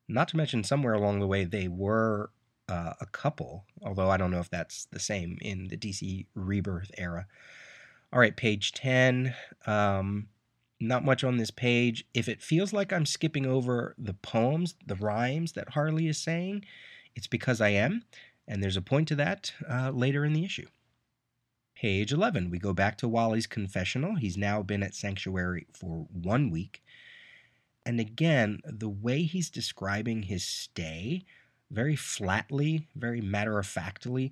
Not 0.09 0.28
to 0.28 0.37
mention, 0.37 0.64
somewhere 0.64 0.95
along 0.95 1.21
the 1.21 1.26
way, 1.26 1.45
they 1.45 1.69
were 1.69 2.31
uh, 2.73 2.95
a 3.00 3.07
couple, 3.07 3.67
although 3.83 4.09
I 4.09 4.17
don't 4.17 4.31
know 4.31 4.41
if 4.41 4.49
that's 4.49 4.87
the 4.87 4.99
same 4.99 5.37
in 5.43 5.69
the 5.69 5.76
DC 5.76 6.25
Rebirth 6.35 6.91
era. 6.97 7.26
All 8.12 8.19
right, 8.19 8.35
page 8.35 8.73
10. 8.73 9.35
Um, 9.67 10.29
not 10.81 11.05
much 11.05 11.23
on 11.23 11.37
this 11.37 11.50
page. 11.50 12.07
If 12.14 12.29
it 12.29 12.41
feels 12.41 12.73
like 12.73 12.91
I'm 12.91 13.05
skipping 13.05 13.45
over 13.45 13.95
the 13.99 14.14
poems, 14.14 14.75
the 14.87 14.97
rhymes 14.97 15.52
that 15.52 15.71
Harley 15.71 16.09
is 16.09 16.17
saying, 16.17 16.64
it's 17.14 17.26
because 17.26 17.61
I 17.61 17.69
am, 17.69 18.05
and 18.49 18.62
there's 18.62 18.79
a 18.79 18.83
point 18.83 19.07
to 19.09 19.17
that 19.17 19.52
uh, 19.69 19.91
later 19.91 20.25
in 20.25 20.33
the 20.33 20.45
issue. 20.45 20.67
Page 21.76 22.11
11, 22.11 22.50
we 22.50 22.59
go 22.59 22.73
back 22.73 22.97
to 22.99 23.09
Wally's 23.09 23.47
confessional. 23.47 24.17
He's 24.17 24.38
now 24.38 24.62
been 24.62 24.83
at 24.83 24.95
Sanctuary 24.95 25.67
for 25.75 26.07
one 26.11 26.50
week. 26.50 26.83
And 27.85 28.00
again, 28.00 28.61
the 28.64 28.88
way 28.88 29.25
he's 29.25 29.50
describing 29.50 30.23
his 30.23 30.45
stay, 30.45 31.25
very 31.73 31.97
flatly, 31.97 32.87
very 32.95 33.21
matter 33.21 33.59
of 33.59 33.67
factly, 33.67 34.31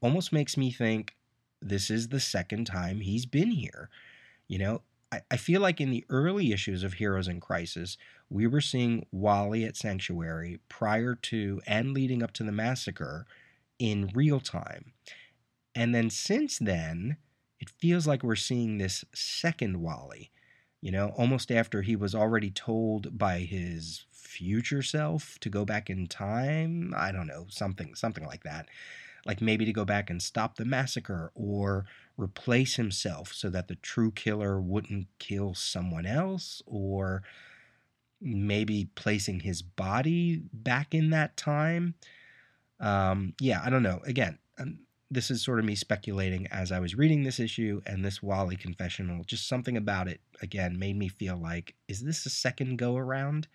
almost 0.00 0.32
makes 0.32 0.56
me 0.56 0.70
think 0.70 1.16
this 1.60 1.90
is 1.90 2.08
the 2.08 2.20
second 2.20 2.66
time 2.66 3.00
he's 3.00 3.26
been 3.26 3.50
here. 3.50 3.88
You 4.48 4.58
know, 4.58 4.82
I, 5.10 5.20
I 5.30 5.36
feel 5.36 5.60
like 5.60 5.80
in 5.80 5.90
the 5.90 6.04
early 6.10 6.52
issues 6.52 6.82
of 6.82 6.94
Heroes 6.94 7.28
in 7.28 7.40
Crisis, 7.40 7.96
we 8.28 8.46
were 8.46 8.60
seeing 8.60 9.06
Wally 9.10 9.64
at 9.64 9.76
Sanctuary 9.76 10.58
prior 10.68 11.14
to 11.14 11.60
and 11.66 11.92
leading 11.92 12.22
up 12.22 12.32
to 12.34 12.44
the 12.44 12.52
massacre 12.52 13.26
in 13.78 14.10
real 14.14 14.40
time. 14.40 14.92
And 15.74 15.94
then 15.94 16.10
since 16.10 16.58
then, 16.58 17.16
it 17.60 17.70
feels 17.70 18.06
like 18.06 18.22
we're 18.22 18.36
seeing 18.36 18.78
this 18.78 19.04
second 19.14 19.80
Wally, 19.80 20.30
you 20.80 20.90
know, 20.90 21.14
almost 21.16 21.50
after 21.50 21.82
he 21.82 21.96
was 21.96 22.14
already 22.14 22.50
told 22.50 23.16
by 23.16 23.40
his 23.40 24.04
future 24.32 24.82
self 24.82 25.38
to 25.40 25.50
go 25.50 25.64
back 25.64 25.90
in 25.90 26.06
time. 26.06 26.94
I 26.96 27.12
don't 27.12 27.26
know, 27.26 27.46
something 27.48 27.94
something 27.94 28.26
like 28.26 28.44
that 28.44 28.68
like 29.24 29.40
maybe 29.40 29.64
to 29.64 29.72
go 29.72 29.84
back 29.84 30.10
and 30.10 30.22
stop 30.22 30.56
the 30.56 30.64
massacre 30.64 31.30
or 31.34 31.84
replace 32.16 32.76
himself 32.76 33.32
so 33.32 33.48
that 33.50 33.68
the 33.68 33.76
true 33.76 34.10
killer 34.10 34.60
wouldn't 34.60 35.06
kill 35.18 35.54
someone 35.54 36.06
else 36.06 36.62
or 36.66 37.22
maybe 38.20 38.88
placing 38.94 39.40
his 39.40 39.62
body 39.62 40.42
back 40.52 40.94
in 40.94 41.10
that 41.10 41.36
time. 41.36 41.94
Um, 42.80 43.34
yeah, 43.40 43.60
I 43.64 43.70
don't 43.70 43.82
know. 43.82 44.00
Again, 44.04 44.38
um, 44.58 44.80
this 45.10 45.30
is 45.30 45.44
sort 45.44 45.58
of 45.58 45.64
me 45.64 45.74
speculating 45.74 46.46
as 46.48 46.72
I 46.72 46.80
was 46.80 46.94
reading 46.96 47.22
this 47.22 47.38
issue 47.38 47.80
and 47.86 48.04
this 48.04 48.22
Wally 48.22 48.56
confessional. 48.56 49.24
Just 49.24 49.48
something 49.48 49.76
about 49.76 50.08
it, 50.08 50.20
again, 50.40 50.78
made 50.78 50.96
me 50.96 51.08
feel 51.08 51.36
like, 51.36 51.74
is 51.86 52.00
this 52.00 52.26
a 52.26 52.30
second 52.30 52.76
go 52.76 52.96
around? 52.96 53.46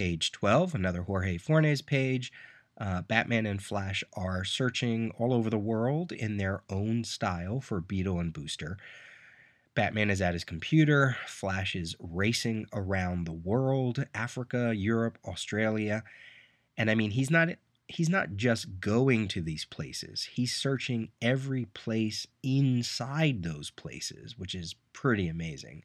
Page 0.00 0.32
12, 0.32 0.74
another 0.74 1.02
Jorge 1.02 1.36
Fornes 1.36 1.82
page. 1.82 2.32
Uh, 2.80 3.02
Batman 3.02 3.44
and 3.44 3.62
Flash 3.62 4.02
are 4.14 4.46
searching 4.46 5.12
all 5.18 5.34
over 5.34 5.50
the 5.50 5.58
world 5.58 6.10
in 6.10 6.38
their 6.38 6.62
own 6.70 7.04
style 7.04 7.60
for 7.60 7.82
Beetle 7.82 8.18
and 8.18 8.32
Booster. 8.32 8.78
Batman 9.74 10.08
is 10.08 10.22
at 10.22 10.32
his 10.32 10.42
computer. 10.42 11.18
Flash 11.26 11.76
is 11.76 11.96
racing 12.00 12.64
around 12.72 13.26
the 13.26 13.34
world, 13.34 14.06
Africa, 14.14 14.72
Europe, 14.74 15.18
Australia. 15.26 16.02
And 16.78 16.90
I 16.90 16.94
mean, 16.94 17.10
he's 17.10 17.30
not 17.30 17.50
he's 17.86 18.08
not 18.08 18.36
just 18.36 18.80
going 18.80 19.28
to 19.28 19.42
these 19.42 19.66
places. 19.66 20.30
He's 20.32 20.56
searching 20.56 21.10
every 21.20 21.66
place 21.66 22.26
inside 22.42 23.42
those 23.42 23.68
places, 23.68 24.38
which 24.38 24.54
is 24.54 24.76
pretty 24.94 25.28
amazing. 25.28 25.84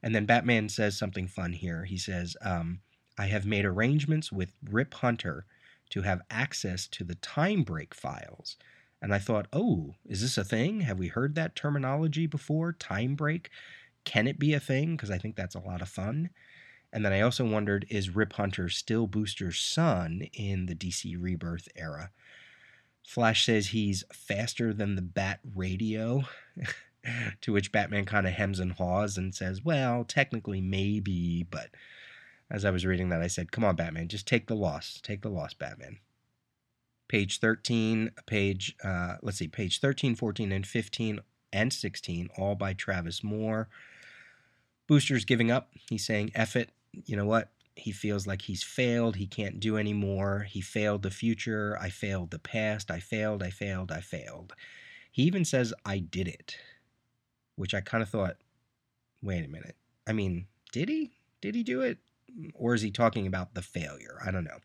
And 0.00 0.14
then 0.14 0.26
Batman 0.26 0.68
says 0.68 0.96
something 0.96 1.26
fun 1.26 1.52
here. 1.54 1.84
He 1.86 1.98
says, 1.98 2.36
um, 2.44 2.78
I 3.22 3.26
have 3.26 3.46
made 3.46 3.64
arrangements 3.64 4.32
with 4.32 4.52
Rip 4.68 4.94
Hunter 4.94 5.46
to 5.90 6.02
have 6.02 6.22
access 6.28 6.88
to 6.88 7.04
the 7.04 7.14
time 7.14 7.62
break 7.62 7.94
files. 7.94 8.56
And 9.00 9.14
I 9.14 9.20
thought, 9.20 9.46
oh, 9.52 9.94
is 10.04 10.22
this 10.22 10.36
a 10.36 10.42
thing? 10.42 10.80
Have 10.80 10.98
we 10.98 11.06
heard 11.06 11.36
that 11.36 11.54
terminology 11.54 12.26
before? 12.26 12.72
Time 12.72 13.14
break? 13.14 13.48
Can 14.04 14.26
it 14.26 14.40
be 14.40 14.54
a 14.54 14.60
thing? 14.60 14.96
Because 14.96 15.12
I 15.12 15.18
think 15.18 15.36
that's 15.36 15.54
a 15.54 15.60
lot 15.60 15.80
of 15.80 15.88
fun. 15.88 16.30
And 16.92 17.04
then 17.04 17.12
I 17.12 17.20
also 17.20 17.44
wondered, 17.44 17.86
is 17.88 18.10
Rip 18.10 18.32
Hunter 18.32 18.68
still 18.68 19.06
Booster's 19.06 19.60
son 19.60 20.22
in 20.32 20.66
the 20.66 20.74
DC 20.74 21.14
Rebirth 21.16 21.68
era? 21.76 22.10
Flash 23.06 23.46
says 23.46 23.68
he's 23.68 24.02
faster 24.12 24.74
than 24.74 24.96
the 24.96 25.02
Bat 25.02 25.38
Radio, 25.54 26.24
to 27.40 27.52
which 27.52 27.70
Batman 27.70 28.04
kind 28.04 28.26
of 28.26 28.32
hems 28.32 28.58
and 28.58 28.72
haws 28.72 29.16
and 29.16 29.32
says, 29.32 29.62
well, 29.62 30.02
technically, 30.02 30.60
maybe, 30.60 31.46
but 31.48 31.68
as 32.52 32.64
I 32.64 32.70
was 32.70 32.86
reading 32.86 33.08
that, 33.08 33.20
I 33.20 33.26
said, 33.26 33.50
come 33.50 33.64
on, 33.64 33.74
Batman, 33.74 34.06
just 34.06 34.28
take 34.28 34.46
the 34.46 34.54
loss. 34.54 35.00
Take 35.02 35.22
the 35.22 35.28
loss, 35.28 35.54
Batman. 35.54 35.98
Page 37.08 37.40
13, 37.40 38.12
page, 38.26 38.76
uh, 38.84 39.16
let's 39.22 39.38
see, 39.38 39.48
page 39.48 39.80
13, 39.80 40.14
14, 40.14 40.52
and 40.52 40.64
15 40.64 41.20
and 41.52 41.72
16, 41.72 42.28
all 42.38 42.54
by 42.54 42.72
Travis 42.72 43.24
Moore. 43.24 43.68
Booster's 44.86 45.24
giving 45.24 45.50
up. 45.50 45.70
He's 45.90 46.06
saying, 46.06 46.30
F 46.36 46.54
it. 46.54 46.70
You 47.06 47.16
know 47.16 47.26
what? 47.26 47.50
he 47.74 47.92
feels 47.92 48.26
like 48.26 48.42
he's 48.42 48.62
failed. 48.62 49.16
He 49.16 49.26
can't 49.26 49.60
do 49.60 49.76
anymore. 49.76 50.46
He 50.48 50.60
failed 50.60 51.02
the 51.02 51.10
future. 51.10 51.76
I 51.80 51.88
failed 51.88 52.30
the 52.30 52.38
past. 52.38 52.90
I 52.90 53.00
failed. 53.00 53.42
I 53.42 53.50
failed. 53.50 53.90
I 53.90 54.00
failed. 54.00 54.54
He 55.10 55.22
even 55.22 55.44
says, 55.44 55.72
I 55.84 55.98
did 55.98 56.28
it, 56.28 56.56
which 57.56 57.74
I 57.74 57.80
kind 57.80 58.02
of 58.02 58.08
thought, 58.08 58.36
wait 59.22 59.44
a 59.44 59.48
minute. 59.48 59.76
I 60.06 60.12
mean, 60.12 60.46
did 60.72 60.88
he? 60.88 61.12
Did 61.40 61.54
he 61.54 61.62
do 61.62 61.80
it? 61.80 61.98
Or 62.54 62.74
is 62.74 62.82
he 62.82 62.90
talking 62.90 63.26
about 63.26 63.54
the 63.54 63.62
failure? 63.62 64.18
I 64.24 64.30
don't 64.30 64.44
know. 64.44 64.58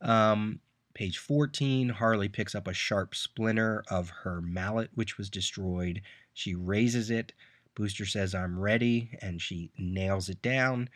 Um, 0.00 0.60
page 0.94 1.18
14 1.18 1.90
Harley 1.90 2.28
picks 2.28 2.54
up 2.54 2.66
a 2.66 2.74
sharp 2.74 3.14
splinter 3.14 3.84
of 3.88 4.10
her 4.22 4.40
mallet, 4.40 4.90
which 4.94 5.18
was 5.18 5.30
destroyed. 5.30 6.02
She 6.34 6.54
raises 6.54 7.10
it. 7.10 7.32
Booster 7.74 8.04
says, 8.04 8.34
I'm 8.34 8.58
ready, 8.58 9.16
and 9.22 9.40
she 9.40 9.70
nails 9.78 10.28
it 10.28 10.42
down. 10.42 10.88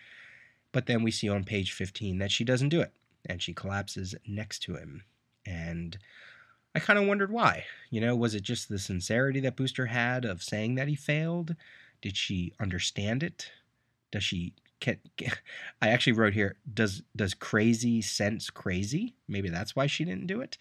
But 0.73 0.87
then 0.87 1.02
we 1.02 1.11
see 1.11 1.28
on 1.28 1.45
page 1.45 1.73
15 1.73 2.19
that 2.19 2.31
she 2.31 2.45
doesn't 2.45 2.69
do 2.69 2.81
it, 2.81 2.93
and 3.25 3.40
she 3.40 3.55
collapses 3.55 4.14
next 4.26 4.61
to 4.64 4.76
him. 4.76 5.05
And 5.47 5.97
I 6.75 6.81
kind 6.81 6.99
of 6.99 7.07
wondered 7.07 7.31
why. 7.31 7.64
You 7.90 8.02
know, 8.02 8.14
was 8.14 8.35
it 8.35 8.43
just 8.43 8.69
the 8.69 8.78
sincerity 8.78 9.40
that 9.40 9.57
Booster 9.57 9.87
had 9.87 10.26
of 10.26 10.43
saying 10.43 10.75
that 10.75 10.88
he 10.88 10.95
failed? 10.95 11.57
Did 12.02 12.16
she 12.16 12.52
understand 12.61 13.23
it? 13.23 13.50
Does 14.12 14.25
she 14.25 14.52
can, 14.80 14.99
I 15.83 15.88
actually 15.88 16.14
wrote 16.14 16.35
here 16.35 16.56
does 16.73 17.02
does 17.14 17.35
crazy 17.35 18.02
sense 18.02 18.50
crazy? 18.50 19.14
Maybe 19.28 19.49
that's 19.49 19.76
why 19.76 19.87
she 19.87 20.04
didn't 20.04 20.26
do 20.26 20.40
it. 20.40 20.59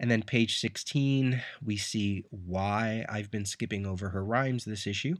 And 0.00 0.10
then 0.10 0.22
page 0.22 0.58
16, 0.58 1.40
we 1.64 1.76
see 1.76 2.24
why 2.30 3.04
I've 3.08 3.30
been 3.30 3.44
skipping 3.44 3.86
over 3.86 4.08
her 4.08 4.24
rhymes 4.24 4.64
this 4.64 4.86
issue. 4.86 5.14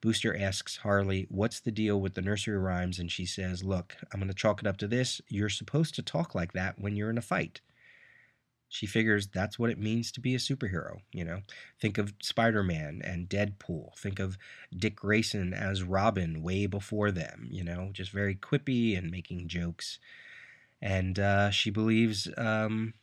Booster 0.00 0.36
asks 0.36 0.78
Harley, 0.78 1.26
What's 1.30 1.60
the 1.60 1.70
deal 1.70 2.00
with 2.00 2.14
the 2.14 2.22
nursery 2.22 2.58
rhymes? 2.58 2.98
And 2.98 3.10
she 3.10 3.24
says, 3.24 3.62
Look, 3.62 3.96
I'm 4.12 4.18
going 4.18 4.28
to 4.28 4.34
chalk 4.34 4.60
it 4.60 4.66
up 4.66 4.78
to 4.78 4.88
this. 4.88 5.20
You're 5.28 5.48
supposed 5.48 5.94
to 5.94 6.02
talk 6.02 6.34
like 6.34 6.52
that 6.54 6.80
when 6.80 6.96
you're 6.96 7.10
in 7.10 7.18
a 7.18 7.22
fight 7.22 7.60
she 8.72 8.86
figures 8.86 9.26
that's 9.26 9.58
what 9.58 9.68
it 9.68 9.80
means 9.80 10.12
to 10.12 10.20
be 10.20 10.32
a 10.34 10.38
superhero. 10.38 11.00
You 11.12 11.24
know, 11.24 11.40
think 11.80 11.98
of 11.98 12.14
Spider 12.22 12.62
Man 12.62 13.02
and 13.04 13.28
Deadpool. 13.28 13.98
Think 13.98 14.20
of 14.20 14.38
Dick 14.74 14.94
Grayson 14.94 15.52
as 15.52 15.82
Robin 15.82 16.40
way 16.40 16.66
before 16.66 17.10
them. 17.10 17.48
You 17.50 17.64
know, 17.64 17.90
just 17.92 18.12
very 18.12 18.36
quippy 18.36 18.96
and 18.96 19.10
making 19.10 19.48
jokes. 19.48 19.98
And 20.80 21.18
uh, 21.18 21.50
she 21.50 21.70
believes 21.70 22.28
um, 22.38 22.94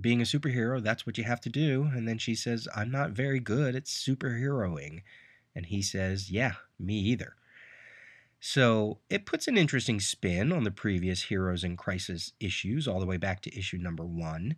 being 0.00 0.20
a 0.20 0.24
superhero, 0.24 0.80
that's 0.80 1.04
what 1.04 1.18
you 1.18 1.24
have 1.24 1.40
to 1.40 1.50
do. 1.50 1.90
And 1.92 2.06
then 2.06 2.18
she 2.18 2.36
says, 2.36 2.68
I'm 2.74 2.92
not 2.92 3.10
very 3.10 3.40
good 3.40 3.74
at 3.74 3.84
superheroing. 3.86 5.02
And 5.56 5.66
he 5.66 5.82
says, 5.82 6.30
Yeah, 6.30 6.54
me 6.78 6.94
either. 6.94 7.34
So 8.38 9.00
it 9.10 9.26
puts 9.26 9.48
an 9.48 9.58
interesting 9.58 9.98
spin 9.98 10.52
on 10.52 10.62
the 10.62 10.70
previous 10.70 11.22
Heroes 11.24 11.64
in 11.64 11.76
Crisis 11.76 12.32
issues, 12.38 12.86
all 12.86 13.00
the 13.00 13.06
way 13.06 13.16
back 13.16 13.42
to 13.42 13.58
issue 13.58 13.78
number 13.78 14.04
one. 14.04 14.54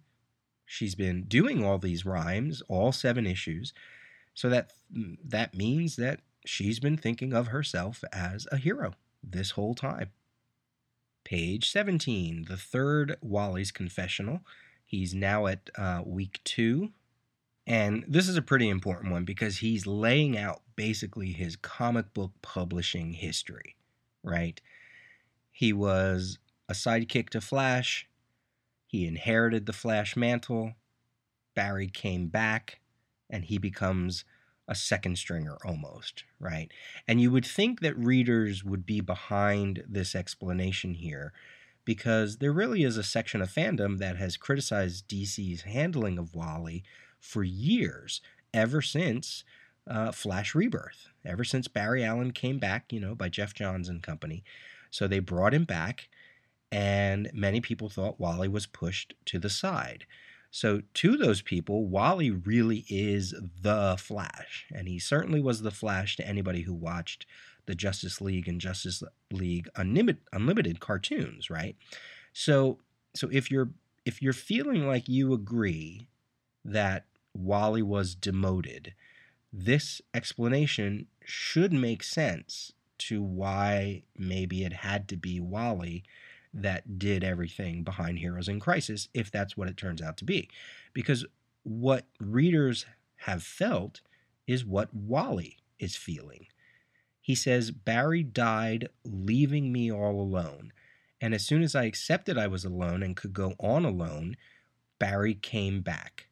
She's 0.67 0.95
been 0.95 1.23
doing 1.23 1.65
all 1.65 1.79
these 1.79 2.05
rhymes, 2.05 2.63
all 2.69 2.93
seven 2.93 3.27
issues, 3.27 3.73
so 4.35 4.49
that 4.51 4.73
that 5.25 5.55
means 5.55 5.97
that 5.97 6.21
she's 6.45 6.81
been 6.81 6.97
thinking 6.97 7.33
of 7.33 7.49
herself 7.49 8.05
as 8.13 8.47
a 8.53 8.57
hero 8.59 8.93
this 9.23 9.53
whole 9.53 9.75
time. 9.75 10.11
Page 11.25 11.71
17, 11.71 12.47
the 12.49 12.57
third 12.57 13.17
Wally's 13.21 13.73
confessional. 13.73 14.41
He's 14.85 15.15
now 15.15 15.47
at 15.47 15.71
uh, 15.77 16.03
week 16.05 16.41
two. 16.45 16.91
And 17.67 18.05
this 18.07 18.29
is 18.29 18.37
a 18.37 18.43
pretty 18.43 18.69
important 18.69 19.11
one 19.11 19.25
because 19.25 19.59
he's 19.59 19.87
laying 19.89 20.39
out 20.39 20.63
basically 20.77 21.33
his 21.33 21.57
comic 21.57 22.15
book 22.15 22.31
publishing 22.43 23.13
history, 23.15 23.75
right? 24.23 24.61
He 25.51 25.73
was 25.73 26.39
a 26.69 26.75
sidekick 26.75 27.31
to 27.31 27.41
Flash. 27.41 28.09
He 28.87 29.07
inherited 29.07 29.67
the 29.67 29.73
Flash 29.73 30.17
mantle. 30.17 30.75
Barry 31.55 31.89
came 31.89 32.29
back, 32.29 32.81
and 33.29 33.45
he 33.45 33.59
becomes 33.59 34.25
a 34.69 34.75
second 34.75 35.17
stringer 35.17 35.57
almost, 35.65 36.25
right? 36.41 36.71
And 37.07 37.21
you 37.21 37.31
would 37.31 37.47
think 37.47 37.81
that 37.81 37.97
readers 37.97 38.65
would 38.65 38.85
be 38.85 39.01
behind 39.01 39.85
this 39.89 40.15
explanation 40.15 40.95
here 40.95 41.33
because 41.85 42.39
there 42.39 42.53
really 42.53 42.83
is 42.83 42.97
a 42.97 43.03
section 43.03 43.41
of 43.41 43.51
fandom 43.51 43.99
that 43.99 44.17
has 44.17 44.37
criticized 44.37 45.09
DC's 45.09 45.63
handling 45.63 46.19
of 46.19 46.35
Wally 46.35 46.83
for 47.21 47.45
years, 47.45 48.21
ever 48.53 48.83
since 48.83 49.45
uh, 49.89 50.11
Flash 50.11 50.55
Rebirth, 50.55 51.09
ever 51.25 51.45
since 51.45 51.69
Barry 51.69 52.05
Allen 52.05 52.33
came 52.33 52.59
back, 52.59 52.93
you 52.93 52.99
know, 52.99 53.15
by 53.15 53.29
Geoff 53.29 53.55
Johns 53.55 53.89
and 53.89 54.03
company. 54.03 54.43
So 54.91 55.07
they 55.07 55.21
brought 55.21 55.55
him 55.55 55.65
back 55.65 56.09
and 56.71 57.31
many 57.33 57.61
people 57.61 57.89
thought 57.89 58.21
Wally 58.21 58.49
was 58.49 58.67
pushed 58.67 59.15
to 59.27 59.39
the 59.39 59.51
side. 59.51 60.07
So, 60.51 60.83
to 60.95 61.17
those 61.17 61.43
people, 61.43 61.87
Wally 61.87 62.31
really 62.31 62.87
is 62.89 63.35
the 63.61 63.97
Flash, 63.99 64.67
and 64.75 64.89
he 64.89 64.99
certainly 64.99 65.41
was 65.41 65.63
the 65.63 65.71
Flash 65.71 66.17
to 66.17 66.27
anybody 66.27 66.63
who 66.63 66.73
watched 66.73 67.27
the 67.67 67.75
Justice 67.75 68.21
League 68.21 68.49
and 68.49 68.61
Justice 68.61 69.03
League 69.31 69.69
Unlimited, 69.75 70.81
cartoons, 70.81 71.51
right? 71.51 71.77
So, 72.33 72.79
so 73.15 73.29
if 73.31 73.51
you're 73.51 73.71
if 74.05 74.23
you're 74.23 74.33
feeling 74.33 74.87
like 74.87 75.09
you 75.09 75.35
agree 75.35 76.09
that 76.65 77.05
Wally 77.35 77.83
was 77.83 78.15
demoted, 78.15 78.95
this 79.53 80.01
explanation 80.15 81.07
should 81.25 81.73
make 81.73 82.03
sense 82.03 82.73
to 82.99 83.23
why 83.23 84.05
maybe 84.17 84.65
it 84.65 84.73
had 84.73 85.09
to 85.09 85.17
be 85.17 85.41
Wally 85.41 86.05
that 86.55 86.99
did 86.99 87.25
everything 87.25 87.83
behind 87.83 88.19
Heroes 88.19 88.49
in 88.49 88.61
Crisis, 88.61 89.09
if 89.15 89.31
that's 89.31 89.57
what 89.57 89.69
it 89.69 89.77
turns 89.77 90.03
out 90.03 90.17
to 90.19 90.25
be. 90.25 90.49
Because 90.93 91.25
what 91.63 92.07
readers 92.21 92.87
have 93.17 93.43
felt 93.43 94.01
is 94.47 94.65
what 94.65 94.95
Wally 94.95 95.59
is 95.79 95.97
feeling. 95.97 96.47
He 97.21 97.35
says, 97.35 97.71
Barry 97.71 98.23
died, 98.23 98.89
leaving 99.05 99.73
me 99.73 99.91
all 99.91 100.21
alone. 100.21 100.73
And 101.21 101.35
as 101.35 101.45
soon 101.45 101.63
as 101.63 101.75
I 101.75 101.85
accepted 101.85 102.39
I 102.39 102.47
was 102.47 102.65
alone 102.65 103.03
and 103.03 103.17
could 103.17 103.33
go 103.33 103.55
on 103.59 103.85
alone, 103.85 104.37
Barry 104.99 105.35
came 105.35 105.81
back. 105.81 106.29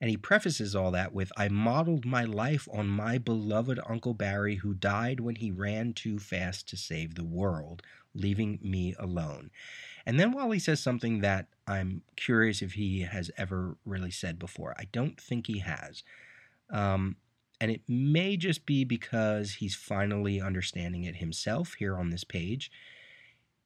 And 0.00 0.08
he 0.08 0.16
prefaces 0.16 0.74
all 0.74 0.90
that 0.92 1.12
with 1.12 1.30
I 1.36 1.48
modeled 1.48 2.06
my 2.06 2.24
life 2.24 2.66
on 2.72 2.88
my 2.88 3.18
beloved 3.18 3.78
Uncle 3.86 4.14
Barry, 4.14 4.56
who 4.56 4.72
died 4.72 5.20
when 5.20 5.36
he 5.36 5.50
ran 5.50 5.92
too 5.92 6.18
fast 6.18 6.68
to 6.68 6.76
save 6.76 7.14
the 7.14 7.24
world, 7.24 7.82
leaving 8.14 8.58
me 8.62 8.94
alone. 8.98 9.50
And 10.06 10.18
then 10.18 10.32
Wally 10.32 10.58
says 10.58 10.80
something 10.80 11.20
that 11.20 11.46
I'm 11.66 12.02
curious 12.16 12.62
if 12.62 12.72
he 12.72 13.02
has 13.02 13.30
ever 13.36 13.76
really 13.84 14.10
said 14.10 14.38
before. 14.38 14.74
I 14.78 14.86
don't 14.90 15.20
think 15.20 15.46
he 15.46 15.58
has. 15.58 16.02
Um, 16.70 17.16
and 17.60 17.70
it 17.70 17.82
may 17.86 18.38
just 18.38 18.64
be 18.64 18.84
because 18.84 19.54
he's 19.54 19.74
finally 19.74 20.40
understanding 20.40 21.04
it 21.04 21.16
himself 21.16 21.74
here 21.74 21.96
on 21.96 22.08
this 22.08 22.24
page. 22.24 22.70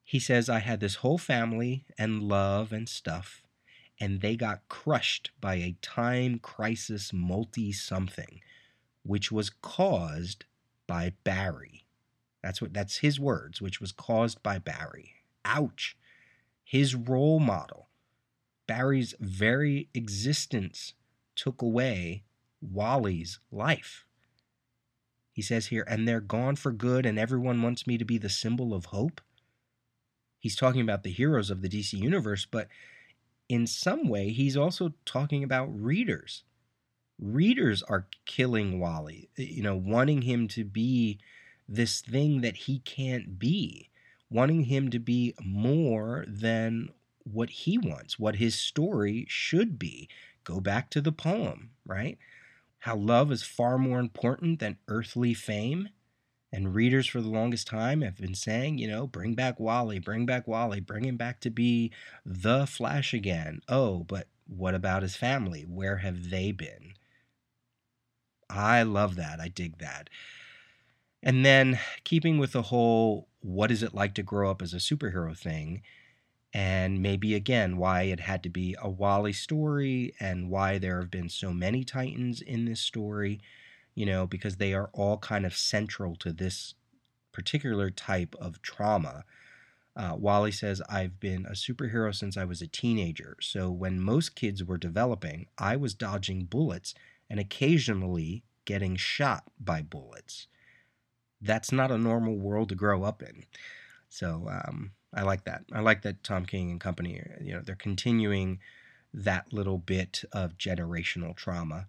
He 0.02 0.18
says, 0.18 0.50
I 0.50 0.58
had 0.58 0.80
this 0.80 0.96
whole 0.96 1.16
family 1.16 1.84
and 1.96 2.24
love 2.24 2.72
and 2.72 2.88
stuff, 2.88 3.43
and 4.00 4.20
they 4.20 4.36
got 4.36 4.68
crushed 4.68 5.30
by 5.40 5.54
a 5.56 5.76
time 5.80 6.38
crisis 6.38 7.12
multi 7.12 7.72
something, 7.72 8.40
which 9.02 9.30
was 9.30 9.50
caused 9.50 10.44
by 10.86 11.12
Barry. 11.24 11.86
That's 12.42 12.60
what 12.60 12.74
that's 12.74 12.98
his 12.98 13.18
words, 13.18 13.62
which 13.62 13.80
was 13.80 13.92
caused 13.92 14.42
by 14.42 14.58
Barry. 14.58 15.14
Ouch. 15.44 15.96
His 16.64 16.94
role 16.94 17.40
model. 17.40 17.88
Barry's 18.66 19.14
very 19.20 19.88
existence 19.94 20.94
took 21.34 21.62
away 21.62 22.24
Wally's 22.60 23.40
life. 23.50 24.04
He 25.32 25.42
says 25.42 25.66
here, 25.66 25.84
and 25.88 26.06
they're 26.06 26.20
gone 26.20 26.56
for 26.56 26.72
good, 26.72 27.04
and 27.04 27.18
everyone 27.18 27.60
wants 27.60 27.86
me 27.86 27.98
to 27.98 28.04
be 28.04 28.18
the 28.18 28.28
symbol 28.28 28.72
of 28.72 28.86
hope. 28.86 29.20
He's 30.38 30.56
talking 30.56 30.80
about 30.80 31.02
the 31.02 31.10
heroes 31.10 31.50
of 31.50 31.60
the 31.60 31.68
DC 31.68 31.94
universe, 31.94 32.46
but 32.46 32.68
in 33.48 33.66
some 33.66 34.08
way, 34.08 34.30
he's 34.30 34.56
also 34.56 34.94
talking 35.04 35.44
about 35.44 35.68
readers. 35.68 36.44
Readers 37.18 37.82
are 37.82 38.08
killing 38.26 38.80
Wally, 38.80 39.28
eh, 39.38 39.42
you 39.42 39.62
know, 39.62 39.76
wanting 39.76 40.22
him 40.22 40.48
to 40.48 40.64
be 40.64 41.18
this 41.68 42.00
thing 42.00 42.40
that 42.40 42.56
he 42.56 42.80
can't 42.80 43.38
be, 43.38 43.90
wanting 44.30 44.64
him 44.64 44.90
to 44.90 44.98
be 44.98 45.34
more 45.42 46.24
than 46.28 46.90
what 47.24 47.50
he 47.50 47.78
wants, 47.78 48.18
what 48.18 48.36
his 48.36 48.54
story 48.54 49.24
should 49.28 49.78
be. 49.78 50.08
Go 50.44 50.60
back 50.60 50.90
to 50.90 51.00
the 51.00 51.12
poem, 51.12 51.70
right? 51.86 52.18
How 52.80 52.96
love 52.96 53.32
is 53.32 53.42
far 53.42 53.78
more 53.78 53.98
important 53.98 54.58
than 54.58 54.78
earthly 54.88 55.32
fame. 55.32 55.88
And 56.54 56.72
readers 56.72 57.08
for 57.08 57.20
the 57.20 57.28
longest 57.28 57.66
time 57.66 58.02
have 58.02 58.16
been 58.16 58.36
saying, 58.36 58.78
you 58.78 58.86
know, 58.86 59.08
bring 59.08 59.34
back 59.34 59.58
Wally, 59.58 59.98
bring 59.98 60.24
back 60.24 60.46
Wally, 60.46 60.78
bring 60.78 61.04
him 61.04 61.16
back 61.16 61.40
to 61.40 61.50
be 61.50 61.90
the 62.24 62.64
Flash 62.64 63.12
again. 63.12 63.60
Oh, 63.68 64.04
but 64.04 64.28
what 64.46 64.72
about 64.72 65.02
his 65.02 65.16
family? 65.16 65.62
Where 65.62 65.96
have 65.96 66.30
they 66.30 66.52
been? 66.52 66.94
I 68.48 68.84
love 68.84 69.16
that. 69.16 69.40
I 69.40 69.48
dig 69.48 69.78
that. 69.78 70.08
And 71.24 71.44
then, 71.44 71.80
keeping 72.04 72.38
with 72.38 72.52
the 72.52 72.62
whole 72.62 73.26
what 73.40 73.72
is 73.72 73.82
it 73.82 73.92
like 73.92 74.14
to 74.14 74.22
grow 74.22 74.48
up 74.48 74.62
as 74.62 74.72
a 74.72 74.76
superhero 74.76 75.36
thing, 75.36 75.82
and 76.52 77.02
maybe 77.02 77.34
again 77.34 77.78
why 77.78 78.02
it 78.02 78.20
had 78.20 78.44
to 78.44 78.48
be 78.48 78.76
a 78.80 78.88
Wally 78.88 79.32
story 79.32 80.14
and 80.20 80.50
why 80.50 80.78
there 80.78 81.00
have 81.00 81.10
been 81.10 81.28
so 81.28 81.52
many 81.52 81.82
Titans 81.82 82.40
in 82.40 82.64
this 82.64 82.80
story, 82.80 83.40
you 83.94 84.06
know, 84.06 84.26
because 84.26 84.56
they 84.56 84.74
are 84.74 84.90
all 84.92 85.18
kind 85.18 85.46
of 85.46 85.56
central 85.56 86.16
to 86.16 86.32
this 86.32 86.74
particular 87.32 87.90
type 87.90 88.34
of 88.40 88.62
trauma. 88.62 89.24
Uh, 89.96 90.16
Wally 90.18 90.50
says, 90.50 90.82
I've 90.88 91.20
been 91.20 91.46
a 91.46 91.52
superhero 91.52 92.14
since 92.14 92.36
I 92.36 92.44
was 92.44 92.60
a 92.60 92.66
teenager. 92.66 93.36
So 93.40 93.70
when 93.70 94.00
most 94.00 94.34
kids 94.34 94.64
were 94.64 94.78
developing, 94.78 95.46
I 95.56 95.76
was 95.76 95.94
dodging 95.94 96.44
bullets 96.44 96.94
and 97.30 97.38
occasionally 97.38 98.42
getting 98.64 98.96
shot 98.96 99.44
by 99.60 99.82
bullets. 99.82 100.48
That's 101.40 101.70
not 101.70 101.90
a 101.90 101.98
normal 101.98 102.36
world 102.36 102.70
to 102.70 102.74
grow 102.74 103.04
up 103.04 103.22
in. 103.22 103.44
So 104.08 104.48
um, 104.48 104.92
I 105.12 105.22
like 105.22 105.44
that. 105.44 105.64
I 105.72 105.80
like 105.80 106.02
that 106.02 106.24
Tom 106.24 106.46
King 106.46 106.70
and 106.70 106.80
company, 106.80 107.20
you 107.40 107.52
know, 107.52 107.60
they're 107.60 107.74
continuing 107.74 108.58
that 109.12 109.52
little 109.52 109.78
bit 109.78 110.24
of 110.32 110.58
generational 110.58 111.36
trauma. 111.36 111.86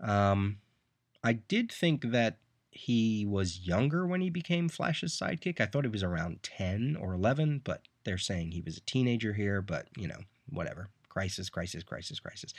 Um, 0.00 0.58
I 1.24 1.32
did 1.32 1.72
think 1.72 2.02
that 2.12 2.36
he 2.70 3.24
was 3.24 3.60
younger 3.60 4.06
when 4.06 4.20
he 4.20 4.30
became 4.30 4.68
Flash's 4.68 5.18
sidekick. 5.18 5.60
I 5.60 5.66
thought 5.66 5.84
he 5.84 5.90
was 5.90 6.02
around 6.02 6.42
10 6.42 6.96
or 7.00 7.14
11, 7.14 7.62
but 7.64 7.82
they're 8.04 8.18
saying 8.18 8.50
he 8.50 8.60
was 8.60 8.76
a 8.76 8.82
teenager 8.82 9.32
here, 9.32 9.62
but 9.62 9.88
you 9.96 10.06
know, 10.06 10.20
whatever. 10.50 10.88
Crisis, 11.08 11.48
crisis, 11.48 11.82
crisis, 11.82 12.20
crisis. 12.20 12.52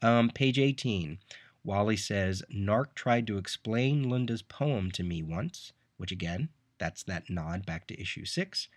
Um, 0.00 0.30
page 0.30 0.58
18. 0.58 1.18
Wally 1.64 1.96
says, 1.96 2.42
Gnarrk 2.50 2.94
tried 2.94 3.26
to 3.26 3.36
explain 3.36 4.08
Linda's 4.08 4.42
poem 4.42 4.90
to 4.92 5.02
me 5.02 5.22
once, 5.22 5.72
which 5.98 6.12
again, 6.12 6.48
that's 6.78 7.02
that 7.02 7.28
nod 7.28 7.66
back 7.66 7.86
to 7.88 8.00
issue 8.00 8.24
6. 8.24 8.68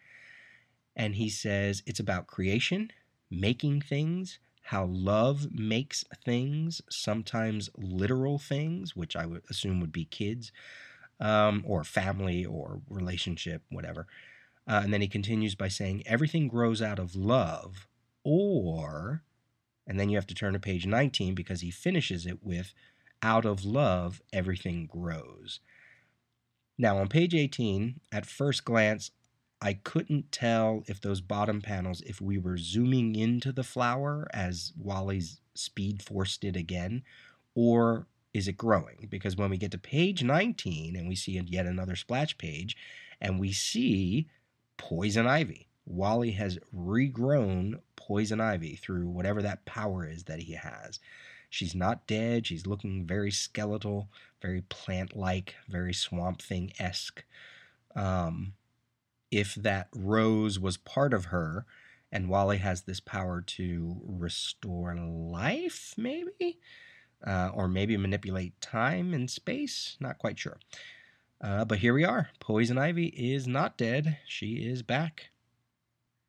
And 0.96 1.16
he 1.16 1.30
says 1.30 1.84
it's 1.86 2.00
about 2.00 2.28
creation, 2.28 2.92
making 3.30 3.82
things, 3.82 4.40
how 4.62 4.86
love 4.86 5.52
makes 5.52 6.06
things, 6.24 6.82
sometimes 6.90 7.70
literal 7.78 8.38
things, 8.38 8.96
which 8.96 9.16
I 9.16 9.26
would 9.26 9.44
assume 9.50 9.80
would 9.82 9.92
be 9.92 10.06
kids, 10.06 10.52
um, 11.20 11.64
or 11.68 11.84
family, 11.84 12.46
or 12.46 12.82
relationship, 12.90 13.64
whatever. 13.70 14.08
Uh, 14.68 14.82
and 14.84 14.94
then 14.94 15.02
he 15.02 15.08
continues 15.08 15.56
by 15.56 15.68
saying, 15.68 16.04
everything 16.06 16.48
grows 16.48 16.82
out 16.82 17.00
of 17.00 17.16
love, 17.16 17.88
or, 18.24 19.24
and 19.88 20.00
then 20.00 20.10
you 20.10 20.18
have 20.18 20.28
to 20.28 20.36
turn 20.36 20.54
to 20.54 20.60
page 20.60 20.86
19 20.86 21.34
because 21.36 21.62
he 21.62 21.72
finishes 21.72 22.26
it 22.26 22.44
with, 22.44 22.74
out 23.24 23.46
of 23.46 23.66
love, 23.66 24.22
everything 24.32 24.88
grows. 24.88 25.60
Now, 26.78 26.98
on 26.98 27.08
page 27.10 27.36
18, 27.36 28.00
at 28.12 28.26
first 28.26 28.66
glance, 28.66 29.12
I 29.62 29.74
couldn't 29.74 30.32
tell 30.32 30.84
if 30.88 31.00
those 31.00 31.22
bottom 31.22 31.62
panels, 31.62 32.02
if 32.02 32.20
we 32.20 32.38
were 32.40 32.58
zooming 32.58 33.16
into 33.16 33.52
the 33.52 33.64
flower 33.64 34.28
as 34.34 34.74
Wally's 34.78 35.40
speed 35.54 36.02
forced 36.02 36.44
it 36.44 36.56
again, 36.56 37.04
or 37.54 38.08
is 38.34 38.48
it 38.48 38.58
growing? 38.58 39.08
Because 39.10 39.36
when 39.36 39.52
we 39.52 39.58
get 39.58 39.72
to 39.72 39.78
page 39.78 40.24
19 40.24 40.96
and 40.96 41.08
we 41.08 41.16
see 41.16 41.40
yet 41.48 41.66
another 41.68 41.96
splash 41.96 42.38
page 42.38 42.76
and 43.20 43.40
we 43.40 43.52
see 43.52 44.28
poison 44.78 45.28
ivy, 45.28 45.68
Wally 45.86 46.32
has 46.32 46.58
regrown 46.76 47.80
poison 47.96 48.42
ivy 48.42 48.76
through 48.76 49.08
whatever 49.08 49.42
that 49.44 49.66
power 49.66 50.08
is 50.08 50.24
that 50.24 50.40
he 50.40 50.54
has. 50.54 51.00
She's 51.50 51.76
not 51.76 52.08
dead. 52.08 52.48
She's 52.48 52.66
looking 52.66 53.06
very 53.06 53.30
skeletal, 53.30 54.10
very 54.42 54.62
plant 54.62 55.16
like, 55.16 55.56
very 55.68 55.94
swamp 55.94 56.42
thing 56.42 56.72
esque. 56.80 57.24
Um, 57.96 58.54
if 59.32 59.56
that 59.56 59.88
rose 59.96 60.60
was 60.60 60.78
part 60.78 61.14
of 61.14 61.26
her, 61.26 61.66
and 62.12 62.30
Wally 62.30 62.58
has 62.58 62.82
this 62.82 63.00
power 63.00 63.42
to 63.42 64.02
restore 64.04 64.96
life, 64.96 65.94
maybe? 65.98 66.60
Uh, 67.26 67.52
or 67.54 67.68
maybe 67.68 67.96
manipulate 67.98 68.60
time 68.60 69.14
and 69.14 69.30
space? 69.30 69.96
Not 70.00 70.18
quite 70.18 70.38
sure. 70.38 70.60
Uh, 71.40 71.66
but 71.66 71.80
here 71.80 71.94
we 71.94 72.04
are. 72.04 72.30
Poison 72.40 72.78
Ivy 72.78 73.08
is 73.08 73.48
not 73.48 73.78
dead. 73.78 74.18
She 74.28 74.56
is 74.56 74.84
back. 74.84 75.30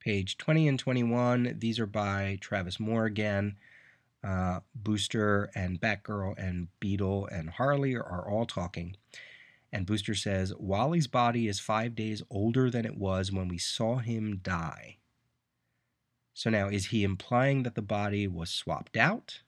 Page 0.01 0.39
20 0.39 0.69
and 0.69 0.79
21. 0.79 1.57
These 1.59 1.79
are 1.81 1.87
by 1.87 2.39
Travis 2.41 2.79
Moore 2.79 3.05
again. 3.07 3.57
Uh, 4.25 4.61
Booster 4.75 5.51
and 5.55 5.81
Batgirl 5.81 6.35
and 6.39 6.69
Beetle 6.79 7.27
and 7.27 7.51
Harley 7.51 7.97
are 7.97 8.29
all 8.29 8.47
talking. 8.47 8.97
And 9.73 9.87
Booster 9.87 10.15
says 10.15 10.53
Wally's 10.59 11.07
body 11.07 11.49
is 11.49 11.59
five 11.59 11.95
days 11.95 12.23
older 12.31 12.71
than 12.71 12.85
it 12.85 12.97
was 12.97 13.33
when 13.33 13.49
we 13.49 13.59
saw 13.59 13.97
him 13.97 14.41
die. 14.43 14.99
So 16.35 16.51
now, 16.51 16.69
is 16.69 16.87
he 16.87 17.05
implying 17.05 17.63
that 17.63 17.75
the 17.75 17.83
body 17.83 18.27
was 18.27 18.51
swapped 18.51 18.97
out? 18.97 19.41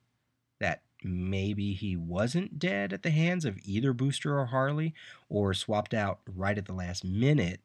That 0.61 0.83
maybe 1.03 1.75
he 1.75 1.97
wasn't 1.97 2.59
dead 2.59 2.93
at 2.93 3.03
the 3.03 3.11
hands 3.11 3.45
of 3.45 3.59
either 3.65 3.93
Booster 3.93 4.39
or 4.39 4.47
Harley, 4.47 4.95
or 5.29 5.53
swapped 5.53 5.93
out 5.93 6.21
right 6.27 6.57
at 6.57 6.67
the 6.67 6.75
last 6.75 7.05
minute 7.05 7.61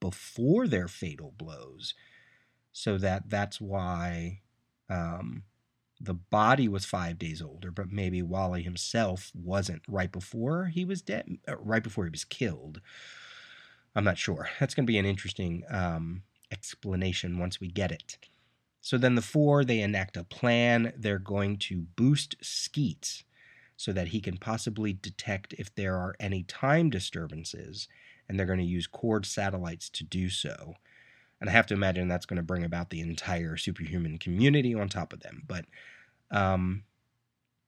before 0.00 0.68
their 0.68 0.88
fatal 0.88 1.34
blows? 1.36 1.94
So 2.72 2.98
that 2.98 3.30
that's 3.30 3.60
why 3.60 4.42
um, 4.88 5.44
the 6.04 6.14
body 6.14 6.68
was 6.68 6.84
five 6.84 7.18
days 7.18 7.40
older, 7.42 7.70
but 7.70 7.90
maybe 7.90 8.22
Wally 8.22 8.62
himself 8.62 9.32
wasn't 9.34 9.82
right 9.88 10.12
before 10.12 10.66
he 10.66 10.84
was 10.84 11.02
dead, 11.02 11.38
uh, 11.48 11.56
right 11.58 11.82
before 11.82 12.04
he 12.04 12.10
was 12.10 12.24
killed. 12.24 12.80
I'm 13.94 14.04
not 14.04 14.18
sure. 14.18 14.48
That's 14.60 14.74
going 14.74 14.86
to 14.86 14.92
be 14.92 14.98
an 14.98 15.06
interesting 15.06 15.62
um, 15.70 16.22
explanation 16.50 17.38
once 17.38 17.60
we 17.60 17.68
get 17.68 17.92
it. 17.92 18.18
So 18.80 18.98
then 18.98 19.14
the 19.14 19.22
four, 19.22 19.64
they 19.64 19.80
enact 19.80 20.16
a 20.16 20.24
plan. 20.24 20.92
They're 20.96 21.18
going 21.18 21.56
to 21.58 21.86
boost 21.96 22.36
Skeets 22.42 23.24
so 23.76 23.92
that 23.92 24.08
he 24.08 24.20
can 24.20 24.36
possibly 24.36 24.92
detect 24.92 25.54
if 25.54 25.74
there 25.74 25.96
are 25.96 26.14
any 26.20 26.42
time 26.42 26.90
disturbances, 26.90 27.88
and 28.28 28.38
they're 28.38 28.46
going 28.46 28.58
to 28.58 28.64
use 28.64 28.86
Kord 28.86 29.24
satellites 29.24 29.88
to 29.90 30.04
do 30.04 30.28
so. 30.28 30.74
And 31.40 31.50
I 31.50 31.52
have 31.52 31.66
to 31.66 31.74
imagine 31.74 32.08
that's 32.08 32.26
going 32.26 32.36
to 32.36 32.42
bring 32.42 32.64
about 32.64 32.90
the 32.90 33.00
entire 33.00 33.56
superhuman 33.56 34.18
community 34.18 34.74
on 34.74 34.88
top 34.88 35.12
of 35.12 35.20
them. 35.20 35.42
But 35.46 35.66
um, 36.34 36.82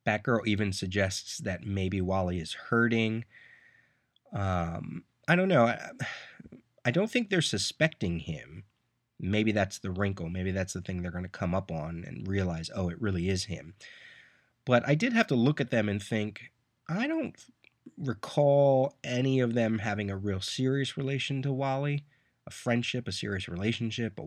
Batgirl 0.06 0.46
even 0.46 0.72
suggests 0.72 1.38
that 1.38 1.64
maybe 1.64 2.00
Wally 2.00 2.38
is 2.38 2.52
hurting. 2.52 3.24
Um, 4.32 5.04
I 5.28 5.36
don't 5.36 5.48
know. 5.48 5.64
I, 5.66 5.90
I 6.84 6.90
don't 6.90 7.10
think 7.10 7.30
they're 7.30 7.42
suspecting 7.42 8.20
him. 8.20 8.64
Maybe 9.18 9.52
that's 9.52 9.78
the 9.78 9.90
wrinkle. 9.90 10.28
Maybe 10.28 10.50
that's 10.50 10.74
the 10.74 10.82
thing 10.82 11.00
they're 11.00 11.10
going 11.10 11.24
to 11.24 11.30
come 11.30 11.54
up 11.54 11.70
on 11.70 12.04
and 12.06 12.28
realize, 12.28 12.70
oh, 12.74 12.90
it 12.90 13.00
really 13.00 13.28
is 13.28 13.44
him. 13.44 13.74
But 14.64 14.86
I 14.86 14.94
did 14.94 15.12
have 15.14 15.26
to 15.28 15.34
look 15.34 15.60
at 15.60 15.70
them 15.70 15.88
and 15.88 16.02
think, 16.02 16.52
I 16.88 17.06
don't 17.06 17.34
recall 17.96 18.94
any 19.02 19.40
of 19.40 19.54
them 19.54 19.78
having 19.78 20.10
a 20.10 20.16
real 20.16 20.40
serious 20.40 20.96
relation 20.96 21.40
to 21.42 21.52
Wally 21.52 22.04
a 22.46 22.50
friendship, 22.50 23.08
a 23.08 23.12
serious 23.12 23.48
relationship, 23.48 24.20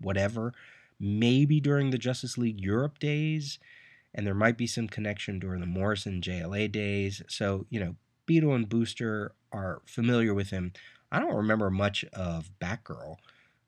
whatever. 0.00 0.52
Maybe 1.00 1.60
during 1.60 1.90
the 1.90 1.98
Justice 1.98 2.38
League 2.38 2.60
Europe 2.60 2.98
days, 2.98 3.58
and 4.14 4.26
there 4.26 4.34
might 4.34 4.56
be 4.56 4.66
some 4.66 4.88
connection 4.88 5.38
during 5.38 5.60
the 5.60 5.66
Morrison 5.66 6.20
JLA 6.20 6.70
days. 6.70 7.22
So, 7.28 7.66
you 7.68 7.80
know, 7.80 7.96
Beetle 8.26 8.54
and 8.54 8.68
Booster 8.68 9.34
are 9.52 9.82
familiar 9.86 10.32
with 10.32 10.50
him. 10.50 10.72
I 11.10 11.18
don't 11.18 11.34
remember 11.34 11.70
much 11.70 12.04
of 12.12 12.50
Batgirl 12.60 13.16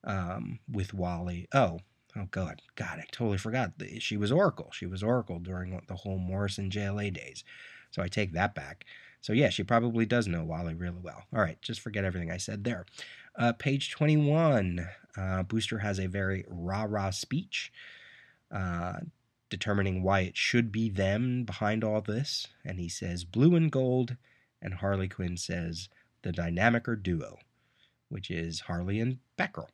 um, 0.04 0.60
with 0.70 0.94
Wally. 0.94 1.48
Oh, 1.52 1.80
oh 2.16 2.28
God, 2.30 2.62
God, 2.76 2.98
I 2.98 3.04
totally 3.10 3.38
forgot. 3.38 3.72
She 3.98 4.16
was 4.16 4.32
Oracle. 4.32 4.70
She 4.72 4.86
was 4.86 5.02
Oracle 5.02 5.38
during 5.38 5.80
the 5.88 5.96
whole 5.96 6.18
Morrison 6.18 6.70
JLA 6.70 7.12
days. 7.12 7.44
So 7.90 8.02
I 8.02 8.08
take 8.08 8.32
that 8.32 8.54
back. 8.54 8.84
So 9.20 9.32
yeah, 9.32 9.48
she 9.48 9.64
probably 9.64 10.06
does 10.06 10.28
know 10.28 10.44
Wally 10.44 10.74
really 10.74 11.00
well. 11.02 11.24
All 11.34 11.40
right, 11.40 11.60
just 11.60 11.80
forget 11.80 12.04
everything 12.04 12.30
I 12.30 12.36
said 12.36 12.62
there. 12.62 12.86
Uh, 13.36 13.52
page 13.52 13.90
21, 13.90 14.86
uh, 15.16 15.42
Booster 15.42 15.78
has 15.78 15.98
a 15.98 16.06
very 16.06 16.44
rah 16.48 16.86
rah 16.88 17.10
speech 17.10 17.72
uh, 18.50 19.00
determining 19.48 20.02
why 20.02 20.20
it 20.20 20.36
should 20.36 20.72
be 20.72 20.88
them 20.88 21.44
behind 21.44 21.84
all 21.84 22.00
this. 22.00 22.48
And 22.64 22.78
he 22.78 22.88
says 22.88 23.24
blue 23.24 23.54
and 23.54 23.70
gold, 23.70 24.16
and 24.60 24.74
Harley 24.74 25.08
Quinn 25.08 25.36
says 25.36 25.88
the 26.22 26.32
Dynamicer 26.32 27.00
duo, 27.00 27.38
which 28.08 28.30
is 28.30 28.60
Harley 28.60 29.00
and 29.00 29.18
Batgirl. 29.38 29.68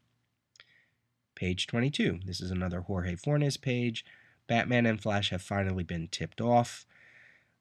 Page 1.35 1.67
22. 1.67 2.21
This 2.25 2.41
is 2.41 2.51
another 2.51 2.81
Jorge 2.83 3.17
Fornes 3.17 3.57
page. 3.57 4.05
Batman 4.47 4.87
and 4.87 5.01
Flash 5.01 5.31
have 5.31 5.43
finally 5.43 5.85
been 5.85 6.09
tipped 6.09 6.41
off. 6.41 6.87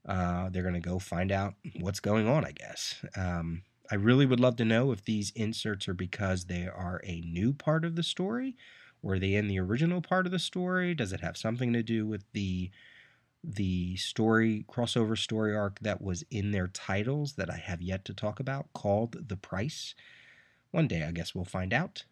Uh, 0.05 0.49
they're 0.49 0.63
going 0.63 0.73
to 0.73 0.79
go 0.79 0.99
find 0.99 1.31
out 1.31 1.53
what's 1.79 1.99
going 1.99 2.27
on, 2.27 2.43
I 2.43 2.51
guess. 2.51 3.03
Um, 3.15 3.63
I 3.89 3.95
really 3.95 4.25
would 4.25 4.39
love 4.39 4.55
to 4.57 4.65
know 4.65 4.91
if 4.91 5.03
these 5.03 5.31
inserts 5.35 5.87
are 5.87 5.93
because 5.93 6.45
they 6.45 6.67
are 6.67 7.01
a 7.03 7.21
new 7.21 7.53
part 7.53 7.85
of 7.85 7.95
the 7.95 8.03
story. 8.03 8.55
Were 9.01 9.19
they 9.19 9.35
in 9.35 9.47
the 9.47 9.59
original 9.59 10.01
part 10.01 10.25
of 10.25 10.31
the 10.31 10.39
story? 10.39 10.93
Does 10.93 11.11
it 11.11 11.21
have 11.21 11.37
something 11.37 11.73
to 11.73 11.83
do 11.83 12.05
with 12.05 12.23
the 12.33 12.71
the 13.43 13.95
story 13.97 14.63
crossover 14.69 15.17
story 15.17 15.55
arc 15.55 15.79
that 15.79 15.99
was 15.99 16.23
in 16.29 16.51
their 16.51 16.67
titles 16.67 17.33
that 17.33 17.49
I 17.49 17.57
have 17.57 17.81
yet 17.81 18.05
to 18.05 18.13
talk 18.13 18.39
about 18.39 18.71
called 18.73 19.27
The 19.29 19.37
Price? 19.37 19.95
One 20.69 20.87
day, 20.87 21.03
I 21.03 21.11
guess 21.11 21.33
we'll 21.33 21.45
find 21.45 21.73
out. 21.73 22.03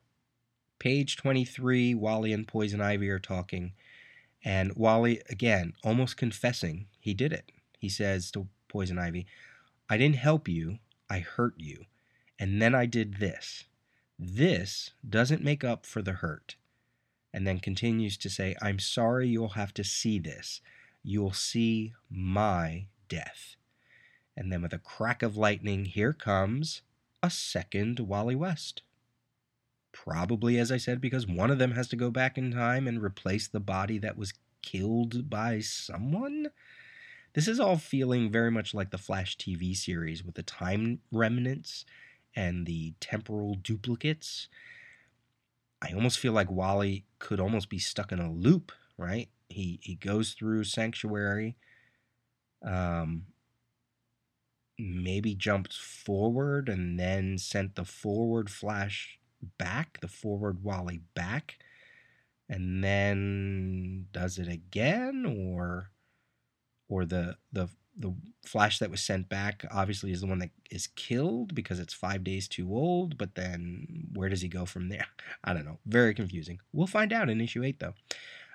Page 0.79 1.17
23, 1.17 1.93
Wally 1.93 2.33
and 2.33 2.47
Poison 2.47 2.81
Ivy 2.81 3.09
are 3.09 3.19
talking, 3.19 3.73
and 4.43 4.73
Wally, 4.75 5.21
again, 5.29 5.73
almost 5.83 6.17
confessing 6.17 6.87
he 6.99 7.13
did 7.13 7.33
it. 7.33 7.51
He 7.77 7.89
says 7.89 8.31
to 8.31 8.47
Poison 8.67 8.97
Ivy, 8.97 9.27
I 9.89 9.97
didn't 9.97 10.15
help 10.15 10.47
you, 10.47 10.79
I 11.09 11.19
hurt 11.19 11.55
you. 11.57 11.85
And 12.39 12.61
then 12.61 12.73
I 12.73 12.85
did 12.85 13.15
this. 13.19 13.65
This 14.17 14.91
doesn't 15.07 15.43
make 15.43 15.63
up 15.63 15.85
for 15.85 16.01
the 16.01 16.13
hurt. 16.13 16.55
And 17.33 17.45
then 17.45 17.59
continues 17.59 18.17
to 18.17 18.29
say, 18.29 18.55
I'm 18.61 18.79
sorry 18.79 19.27
you'll 19.27 19.49
have 19.49 19.73
to 19.75 19.83
see 19.83 20.19
this. 20.19 20.61
You'll 21.03 21.33
see 21.33 21.93
my 22.09 22.87
death. 23.07 23.55
And 24.35 24.51
then 24.51 24.61
with 24.61 24.73
a 24.73 24.79
crack 24.79 25.21
of 25.21 25.37
lightning, 25.37 25.85
here 25.85 26.13
comes 26.13 26.81
a 27.21 27.29
second 27.29 27.99
Wally 27.99 28.35
West. 28.35 28.81
Probably, 29.91 30.57
as 30.57 30.71
I 30.71 30.77
said, 30.77 31.01
because 31.01 31.27
one 31.27 31.51
of 31.51 31.59
them 31.59 31.71
has 31.71 31.87
to 31.89 31.95
go 31.95 32.09
back 32.09 32.37
in 32.37 32.51
time 32.51 32.87
and 32.87 33.03
replace 33.03 33.47
the 33.47 33.59
body 33.59 33.97
that 33.97 34.17
was 34.17 34.33
killed 34.61 35.29
by 35.29 35.59
someone. 35.59 36.47
This 37.33 37.47
is 37.47 37.59
all 37.59 37.77
feeling 37.77 38.31
very 38.31 38.51
much 38.51 38.73
like 38.73 38.91
the 38.91 38.97
Flash 38.97 39.37
TV 39.37 39.75
series 39.75 40.23
with 40.23 40.35
the 40.35 40.43
time 40.43 40.99
remnants 41.11 41.85
and 42.35 42.65
the 42.65 42.93
temporal 42.99 43.55
duplicates. 43.55 44.47
I 45.81 45.93
almost 45.93 46.19
feel 46.19 46.33
like 46.33 46.51
Wally 46.51 47.05
could 47.19 47.39
almost 47.39 47.69
be 47.69 47.79
stuck 47.79 48.11
in 48.11 48.19
a 48.19 48.31
loop, 48.31 48.71
right? 48.97 49.29
He 49.49 49.79
he 49.81 49.95
goes 49.95 50.33
through 50.33 50.65
Sanctuary, 50.65 51.55
um, 52.65 53.25
maybe 54.77 55.35
jumped 55.35 55.73
forward 55.73 56.69
and 56.69 56.99
then 56.99 57.37
sent 57.37 57.75
the 57.75 57.85
forward 57.85 58.49
Flash 58.49 59.19
back, 59.57 59.99
the 60.01 60.07
forward 60.07 60.63
Wally 60.63 61.01
back, 61.15 61.57
and 62.49 62.83
then 62.83 64.07
does 64.11 64.37
it 64.39 64.47
again, 64.47 65.25
or 65.25 65.91
or 66.89 67.05
the 67.05 67.37
the 67.51 67.69
the 67.99 68.15
flash 68.45 68.79
that 68.79 68.89
was 68.89 69.01
sent 69.01 69.27
back 69.29 69.65
obviously 69.69 70.11
is 70.11 70.21
the 70.21 70.27
one 70.27 70.39
that 70.39 70.51
is 70.71 70.87
killed 70.87 71.53
because 71.53 71.79
it's 71.79 71.93
five 71.93 72.23
days 72.23 72.47
too 72.47 72.73
old 72.73 73.17
but 73.17 73.35
then 73.35 74.07
where 74.13 74.29
does 74.29 74.41
he 74.41 74.47
go 74.47 74.65
from 74.65 74.89
there? 74.89 75.07
I 75.43 75.53
don't 75.53 75.65
know. 75.65 75.79
Very 75.85 76.13
confusing. 76.13 76.59
We'll 76.71 76.87
find 76.87 77.13
out 77.13 77.29
in 77.29 77.41
issue 77.41 77.63
8 77.63 77.79
though. 77.79 77.93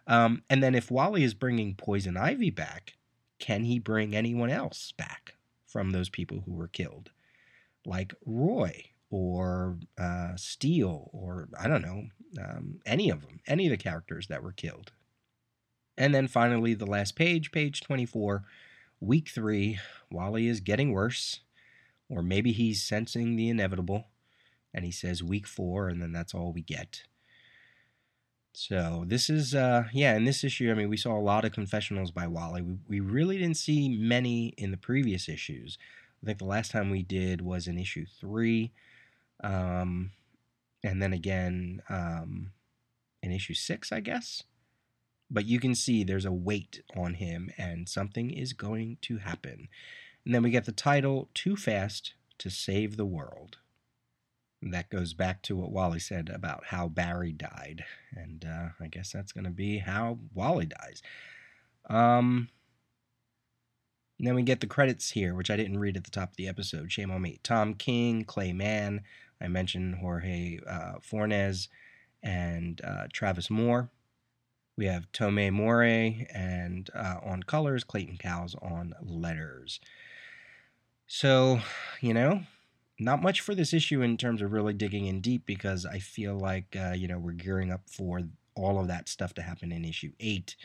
Um, 0.06 0.42
and 0.50 0.62
then 0.62 0.74
if 0.74 0.90
wally 0.90 1.22
is 1.22 1.34
bringing 1.34 1.74
poison 1.74 2.16
ivy 2.16 2.50
back 2.50 2.94
can 3.38 3.64
he 3.64 3.78
bring 3.78 4.14
anyone 4.14 4.50
else 4.50 4.92
back 4.96 5.34
from 5.66 5.90
those 5.90 6.08
people 6.08 6.42
who 6.46 6.54
were 6.54 6.68
killed? 6.68 7.10
Like 7.84 8.14
roy 8.24 8.86
or 9.10 9.76
uh, 9.98 10.34
steel 10.36 11.10
or 11.12 11.48
i 11.60 11.68
don't 11.68 11.82
know 11.82 12.02
um, 12.42 12.80
any 12.84 13.10
of 13.10 13.20
them 13.20 13.38
any 13.46 13.66
of 13.66 13.70
the 13.70 13.76
characters 13.76 14.26
that 14.28 14.42
were 14.42 14.52
killed. 14.52 14.92
And 15.96 16.14
then 16.14 16.26
finally, 16.26 16.74
the 16.74 16.86
last 16.86 17.16
page, 17.16 17.52
page 17.52 17.80
24, 17.80 18.44
week 19.04 19.28
three, 19.28 19.78
Wally 20.10 20.48
is 20.48 20.60
getting 20.60 20.92
worse, 20.92 21.40
or 22.08 22.22
maybe 22.22 22.52
he's 22.52 22.82
sensing 22.82 23.36
the 23.36 23.48
inevitable, 23.48 24.06
and 24.72 24.84
he 24.84 24.90
says 24.90 25.22
week 25.22 25.46
four, 25.46 25.88
and 25.88 26.00
then 26.02 26.12
that's 26.12 26.34
all 26.34 26.52
we 26.52 26.62
get. 26.62 27.02
So 28.52 29.04
this 29.06 29.28
is, 29.28 29.54
uh, 29.54 29.84
yeah, 29.92 30.14
in 30.14 30.24
this 30.24 30.44
issue, 30.44 30.70
I 30.70 30.74
mean, 30.74 30.88
we 30.88 30.96
saw 30.96 31.18
a 31.18 31.20
lot 31.20 31.44
of 31.44 31.52
confessionals 31.52 32.12
by 32.12 32.28
Wally. 32.28 32.62
We, 32.62 32.76
we 32.88 33.00
really 33.00 33.36
didn't 33.36 33.56
see 33.56 33.88
many 33.88 34.54
in 34.56 34.70
the 34.70 34.76
previous 34.76 35.28
issues. 35.28 35.76
I 36.22 36.26
think 36.26 36.38
the 36.38 36.44
last 36.44 36.70
time 36.70 36.88
we 36.88 37.02
did 37.02 37.40
was 37.40 37.66
in 37.66 37.78
issue 37.78 38.06
three, 38.20 38.72
um, 39.42 40.12
and 40.84 41.02
then 41.02 41.12
again 41.12 41.82
um, 41.88 42.52
in 43.22 43.32
issue 43.32 43.54
six, 43.54 43.90
I 43.90 44.00
guess. 44.00 44.44
But 45.34 45.46
you 45.46 45.58
can 45.58 45.74
see 45.74 46.04
there's 46.04 46.24
a 46.24 46.32
weight 46.32 46.82
on 46.96 47.14
him, 47.14 47.50
and 47.58 47.88
something 47.88 48.30
is 48.30 48.52
going 48.52 48.98
to 49.02 49.18
happen. 49.18 49.68
And 50.24 50.32
then 50.32 50.44
we 50.44 50.50
get 50.50 50.64
the 50.64 50.72
title 50.72 51.28
Too 51.34 51.56
Fast 51.56 52.14
to 52.38 52.50
Save 52.50 52.96
the 52.96 53.04
World. 53.04 53.58
And 54.62 54.72
that 54.72 54.90
goes 54.90 55.12
back 55.12 55.42
to 55.42 55.56
what 55.56 55.72
Wally 55.72 55.98
said 55.98 56.30
about 56.32 56.66
how 56.66 56.86
Barry 56.86 57.32
died. 57.32 57.84
And 58.14 58.44
uh, 58.44 58.68
I 58.80 58.86
guess 58.86 59.10
that's 59.10 59.32
going 59.32 59.44
to 59.44 59.50
be 59.50 59.78
how 59.78 60.20
Wally 60.32 60.66
dies. 60.66 61.02
Um, 61.90 62.48
then 64.20 64.36
we 64.36 64.42
get 64.42 64.60
the 64.60 64.68
credits 64.68 65.10
here, 65.10 65.34
which 65.34 65.50
I 65.50 65.56
didn't 65.56 65.80
read 65.80 65.96
at 65.96 66.04
the 66.04 66.12
top 66.12 66.30
of 66.30 66.36
the 66.36 66.48
episode. 66.48 66.92
Shame 66.92 67.10
on 67.10 67.20
me. 67.20 67.40
Tom 67.42 67.74
King, 67.74 68.24
Clay 68.24 68.52
Mann. 68.52 69.02
I 69.40 69.48
mentioned 69.48 69.96
Jorge 69.96 70.60
uh, 70.64 70.94
Fornes 71.02 71.68
and 72.22 72.80
uh, 72.84 73.08
Travis 73.12 73.50
Moore. 73.50 73.90
We 74.76 74.86
have 74.86 75.10
Tomeu 75.12 75.52
Morey 75.52 76.26
and 76.34 76.90
uh, 76.94 77.16
on 77.22 77.44
colors, 77.44 77.84
Clayton 77.84 78.16
Cowles 78.18 78.56
on 78.60 78.94
letters. 79.00 79.80
So, 81.06 81.60
you 82.00 82.12
know, 82.12 82.42
not 82.98 83.22
much 83.22 83.40
for 83.40 83.54
this 83.54 83.72
issue 83.72 84.02
in 84.02 84.16
terms 84.16 84.42
of 84.42 84.52
really 84.52 84.72
digging 84.72 85.06
in 85.06 85.20
deep 85.20 85.46
because 85.46 85.86
I 85.86 85.98
feel 85.98 86.36
like, 86.36 86.76
uh, 86.76 86.92
you 86.92 87.06
know, 87.06 87.18
we're 87.18 87.32
gearing 87.32 87.70
up 87.70 87.82
for 87.88 88.22
all 88.56 88.80
of 88.80 88.88
that 88.88 89.08
stuff 89.08 89.34
to 89.34 89.42
happen 89.42 89.72
in 89.72 89.84
issue 89.84 90.12
8, 90.18 90.56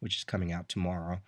which 0.00 0.16
is 0.16 0.24
coming 0.24 0.52
out 0.52 0.68
tomorrow. 0.68 1.20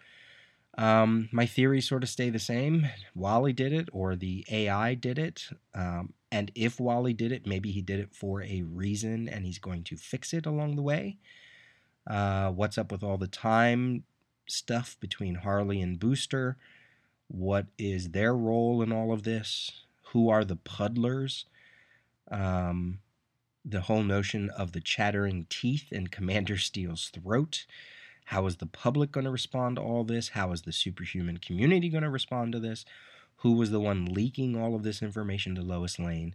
Um, 0.77 1.29
my 1.31 1.47
theories 1.47 1.89
sort 1.89 2.03
of 2.03 2.09
stay 2.09 2.31
the 2.31 2.39
same. 2.39 2.89
Wally 3.15 3.53
did 3.53 3.73
it, 3.73 3.89
or 3.93 4.17
the 4.17 4.45
AI 4.51 4.95
did 4.95 5.19
it. 5.19 5.49
Um, 5.75 6.15
and 6.33 6.51
if 6.57 6.81
Wally 6.81 7.13
did 7.13 7.31
it, 7.31 7.47
maybe 7.47 7.71
he 7.71 7.81
did 7.81 8.01
it 8.01 8.13
for 8.13 8.43
a 8.43 8.63
reason 8.63 9.29
and 9.29 9.47
he's 9.47 9.61
going 9.61 9.85
to 9.85 9.97
fix 9.97 10.33
it 10.33 10.47
along 10.47 10.75
the 10.75 10.83
way. 10.83 11.19
Uh, 12.07 12.51
what's 12.51 12.79
up 12.79 12.93
with 12.93 13.03
all 13.03 13.17
the 13.17 13.27
time 13.27 14.05
stuff 14.47 14.97
between 15.01 15.37
Harley 15.37 15.81
and 15.81 15.99
Booster? 15.99 16.57
What 17.29 17.67
is 17.79 18.11
their 18.11 18.35
role 18.35 18.83
in 18.83 18.93
all 18.93 19.13
of 19.13 19.23
this? 19.23 19.71
Who 20.13 20.29
are 20.29 20.45
the 20.45 20.57
puddlers? 20.57 21.47
Um, 22.31 22.99
the 23.65 23.83
whole 23.83 24.03
notion 24.03 24.51
of 24.51 24.73
the 24.73 24.81
chattering 24.81 25.47
teeth 25.49 25.91
in 25.91 26.07
Commander 26.09 26.59
Steel's 26.59 27.09
throat. 27.09 27.67
How 28.27 28.47
is 28.47 28.57
the 28.57 28.67
public 28.67 29.13
going 29.13 29.25
to 29.25 29.31
respond 29.31 29.77
to 29.77 29.83
all 29.83 30.05
this? 30.05 30.31
How 30.31 30.53
is 30.53 30.63
the 30.63 30.73
superhuman 30.73 31.39
community 31.39 31.89
going 31.89 32.05
to 32.05 32.11
respond 32.11 32.53
to 32.53 32.61
this? 32.61 32.85
Who 33.39 33.53
was 33.53 33.71
the 33.71 33.81
one 33.81 34.07
leaking 34.07 34.57
all 34.57 34.75
of 34.75 34.83
this 34.83 35.03
information 35.03 35.55
to 35.55 35.63
Lois 35.63 35.99
Lane? 35.99 36.35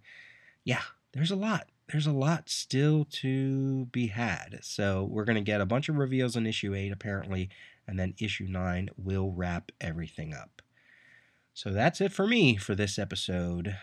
Yeah, 0.64 0.82
there's 1.14 1.32
a 1.32 1.36
lot 1.36 1.68
there's 1.92 2.08
a 2.08 2.12
lot 2.12 2.50
still 2.50 3.06
to 3.06 3.86
be 3.88 4.08
had. 4.08 4.60
So 4.62 5.04
we're 5.04 5.26
going 5.26 5.36
to 5.36 5.42
get 5.42 5.62
a 5.62 5.66
bunch 5.66 5.90
of 5.90 5.98
reveals 5.98 6.36
in 6.36 6.46
issue 6.46 6.76
8 6.76 6.92
apparently 6.92 7.50
and 7.88 8.00
then 8.00 8.14
issue 8.20 8.46
9 8.48 8.90
will 8.98 9.32
wrap 9.32 9.72
everything 9.82 10.34
up. 10.34 10.62
So 11.54 11.72
that's 11.72 12.00
it 12.00 12.12
for 12.12 12.28
me 12.28 12.56
for 12.56 12.76
this 12.76 13.00
episode. 13.00 13.76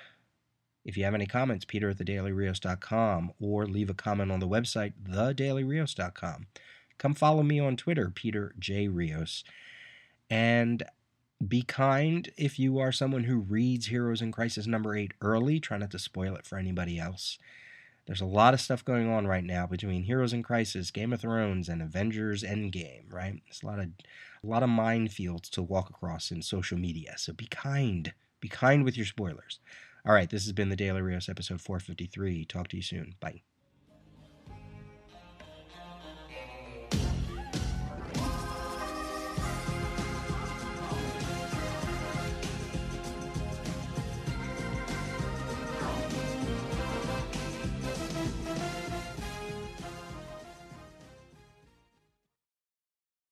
If 0.85 0.97
you 0.97 1.05
have 1.05 1.15
any 1.15 1.27
comments, 1.27 1.65
peter 1.65 1.91
at 1.91 1.99
thedailyrios.com 1.99 3.33
or 3.41 3.67
leave 3.67 3.91
a 3.91 3.95
comment 3.95 4.31
on 4.31 4.39
the 4.39 4.49
website, 4.49 4.93
thedailyrios.com. 5.03 6.47
Come 6.99 7.15
follow 7.15 7.43
me 7.43 7.59
on 7.59 7.77
Twitter, 7.77 8.11
Peter 8.15 8.55
J. 8.59 8.87
Rios. 8.87 9.43
And 10.31 10.85
be 11.47 11.63
kind 11.63 12.31
if 12.39 12.59
you 12.59 12.79
are 12.79 12.93
someone 12.93 13.25
who 13.25 13.41
reads 13.41 13.87
Heroes 13.87 14.23
in 14.23 14.33
Crisis 14.33 14.67
number 14.67 14.97
8 14.97 15.13
early. 15.21 15.59
Try 15.59 15.79
not 15.79 15.91
to 15.91 15.99
spoil 15.99 16.37
it 16.37 16.47
for 16.47 16.57
anybody 16.57 16.99
else. 16.99 17.39
There's 18.07 18.21
a 18.21 18.27
lot 18.27 18.55
of 18.55 18.61
stuff 18.61 18.85
going 18.85 19.11
on 19.11 19.27
right 19.27 19.45
now 19.45 19.67
between 19.67 20.05
Heroes 20.05 20.33
in 20.33 20.43
Crisis, 20.43 20.91
Game 20.93 21.13
of 21.13 21.21
Thrones, 21.21 21.69
and 21.69 21.83
Avengers 21.83 22.45
Endgame, 22.45 23.13
right? 23.13 23.41
There's 23.45 23.63
a 23.63 23.67
lot 23.67 23.81
of 23.81 23.89
a 24.45 24.47
lot 24.47 24.63
of 24.63 24.71
minefields 24.71 25.51
to 25.51 25.63
walk 25.63 25.91
across 25.91 26.31
in 26.31 26.41
social 26.43 26.79
media. 26.79 27.15
So 27.17 27.33
be 27.33 27.47
kind. 27.47 28.13
Be 28.41 28.49
kind 28.49 28.85
with 28.85 28.97
your 28.97 29.07
spoilers. 29.07 29.59
All 30.07 30.15
right, 30.15 30.31
this 30.31 30.45
has 30.45 30.53
been 30.53 30.69
the 30.69 30.77
Daily 30.77 31.03
Rios 31.03 31.29
episode 31.29 31.61
453. 31.61 32.45
Talk 32.45 32.69
to 32.69 32.77
you 32.77 32.83
soon. 32.83 33.17
Bye. 33.19 33.43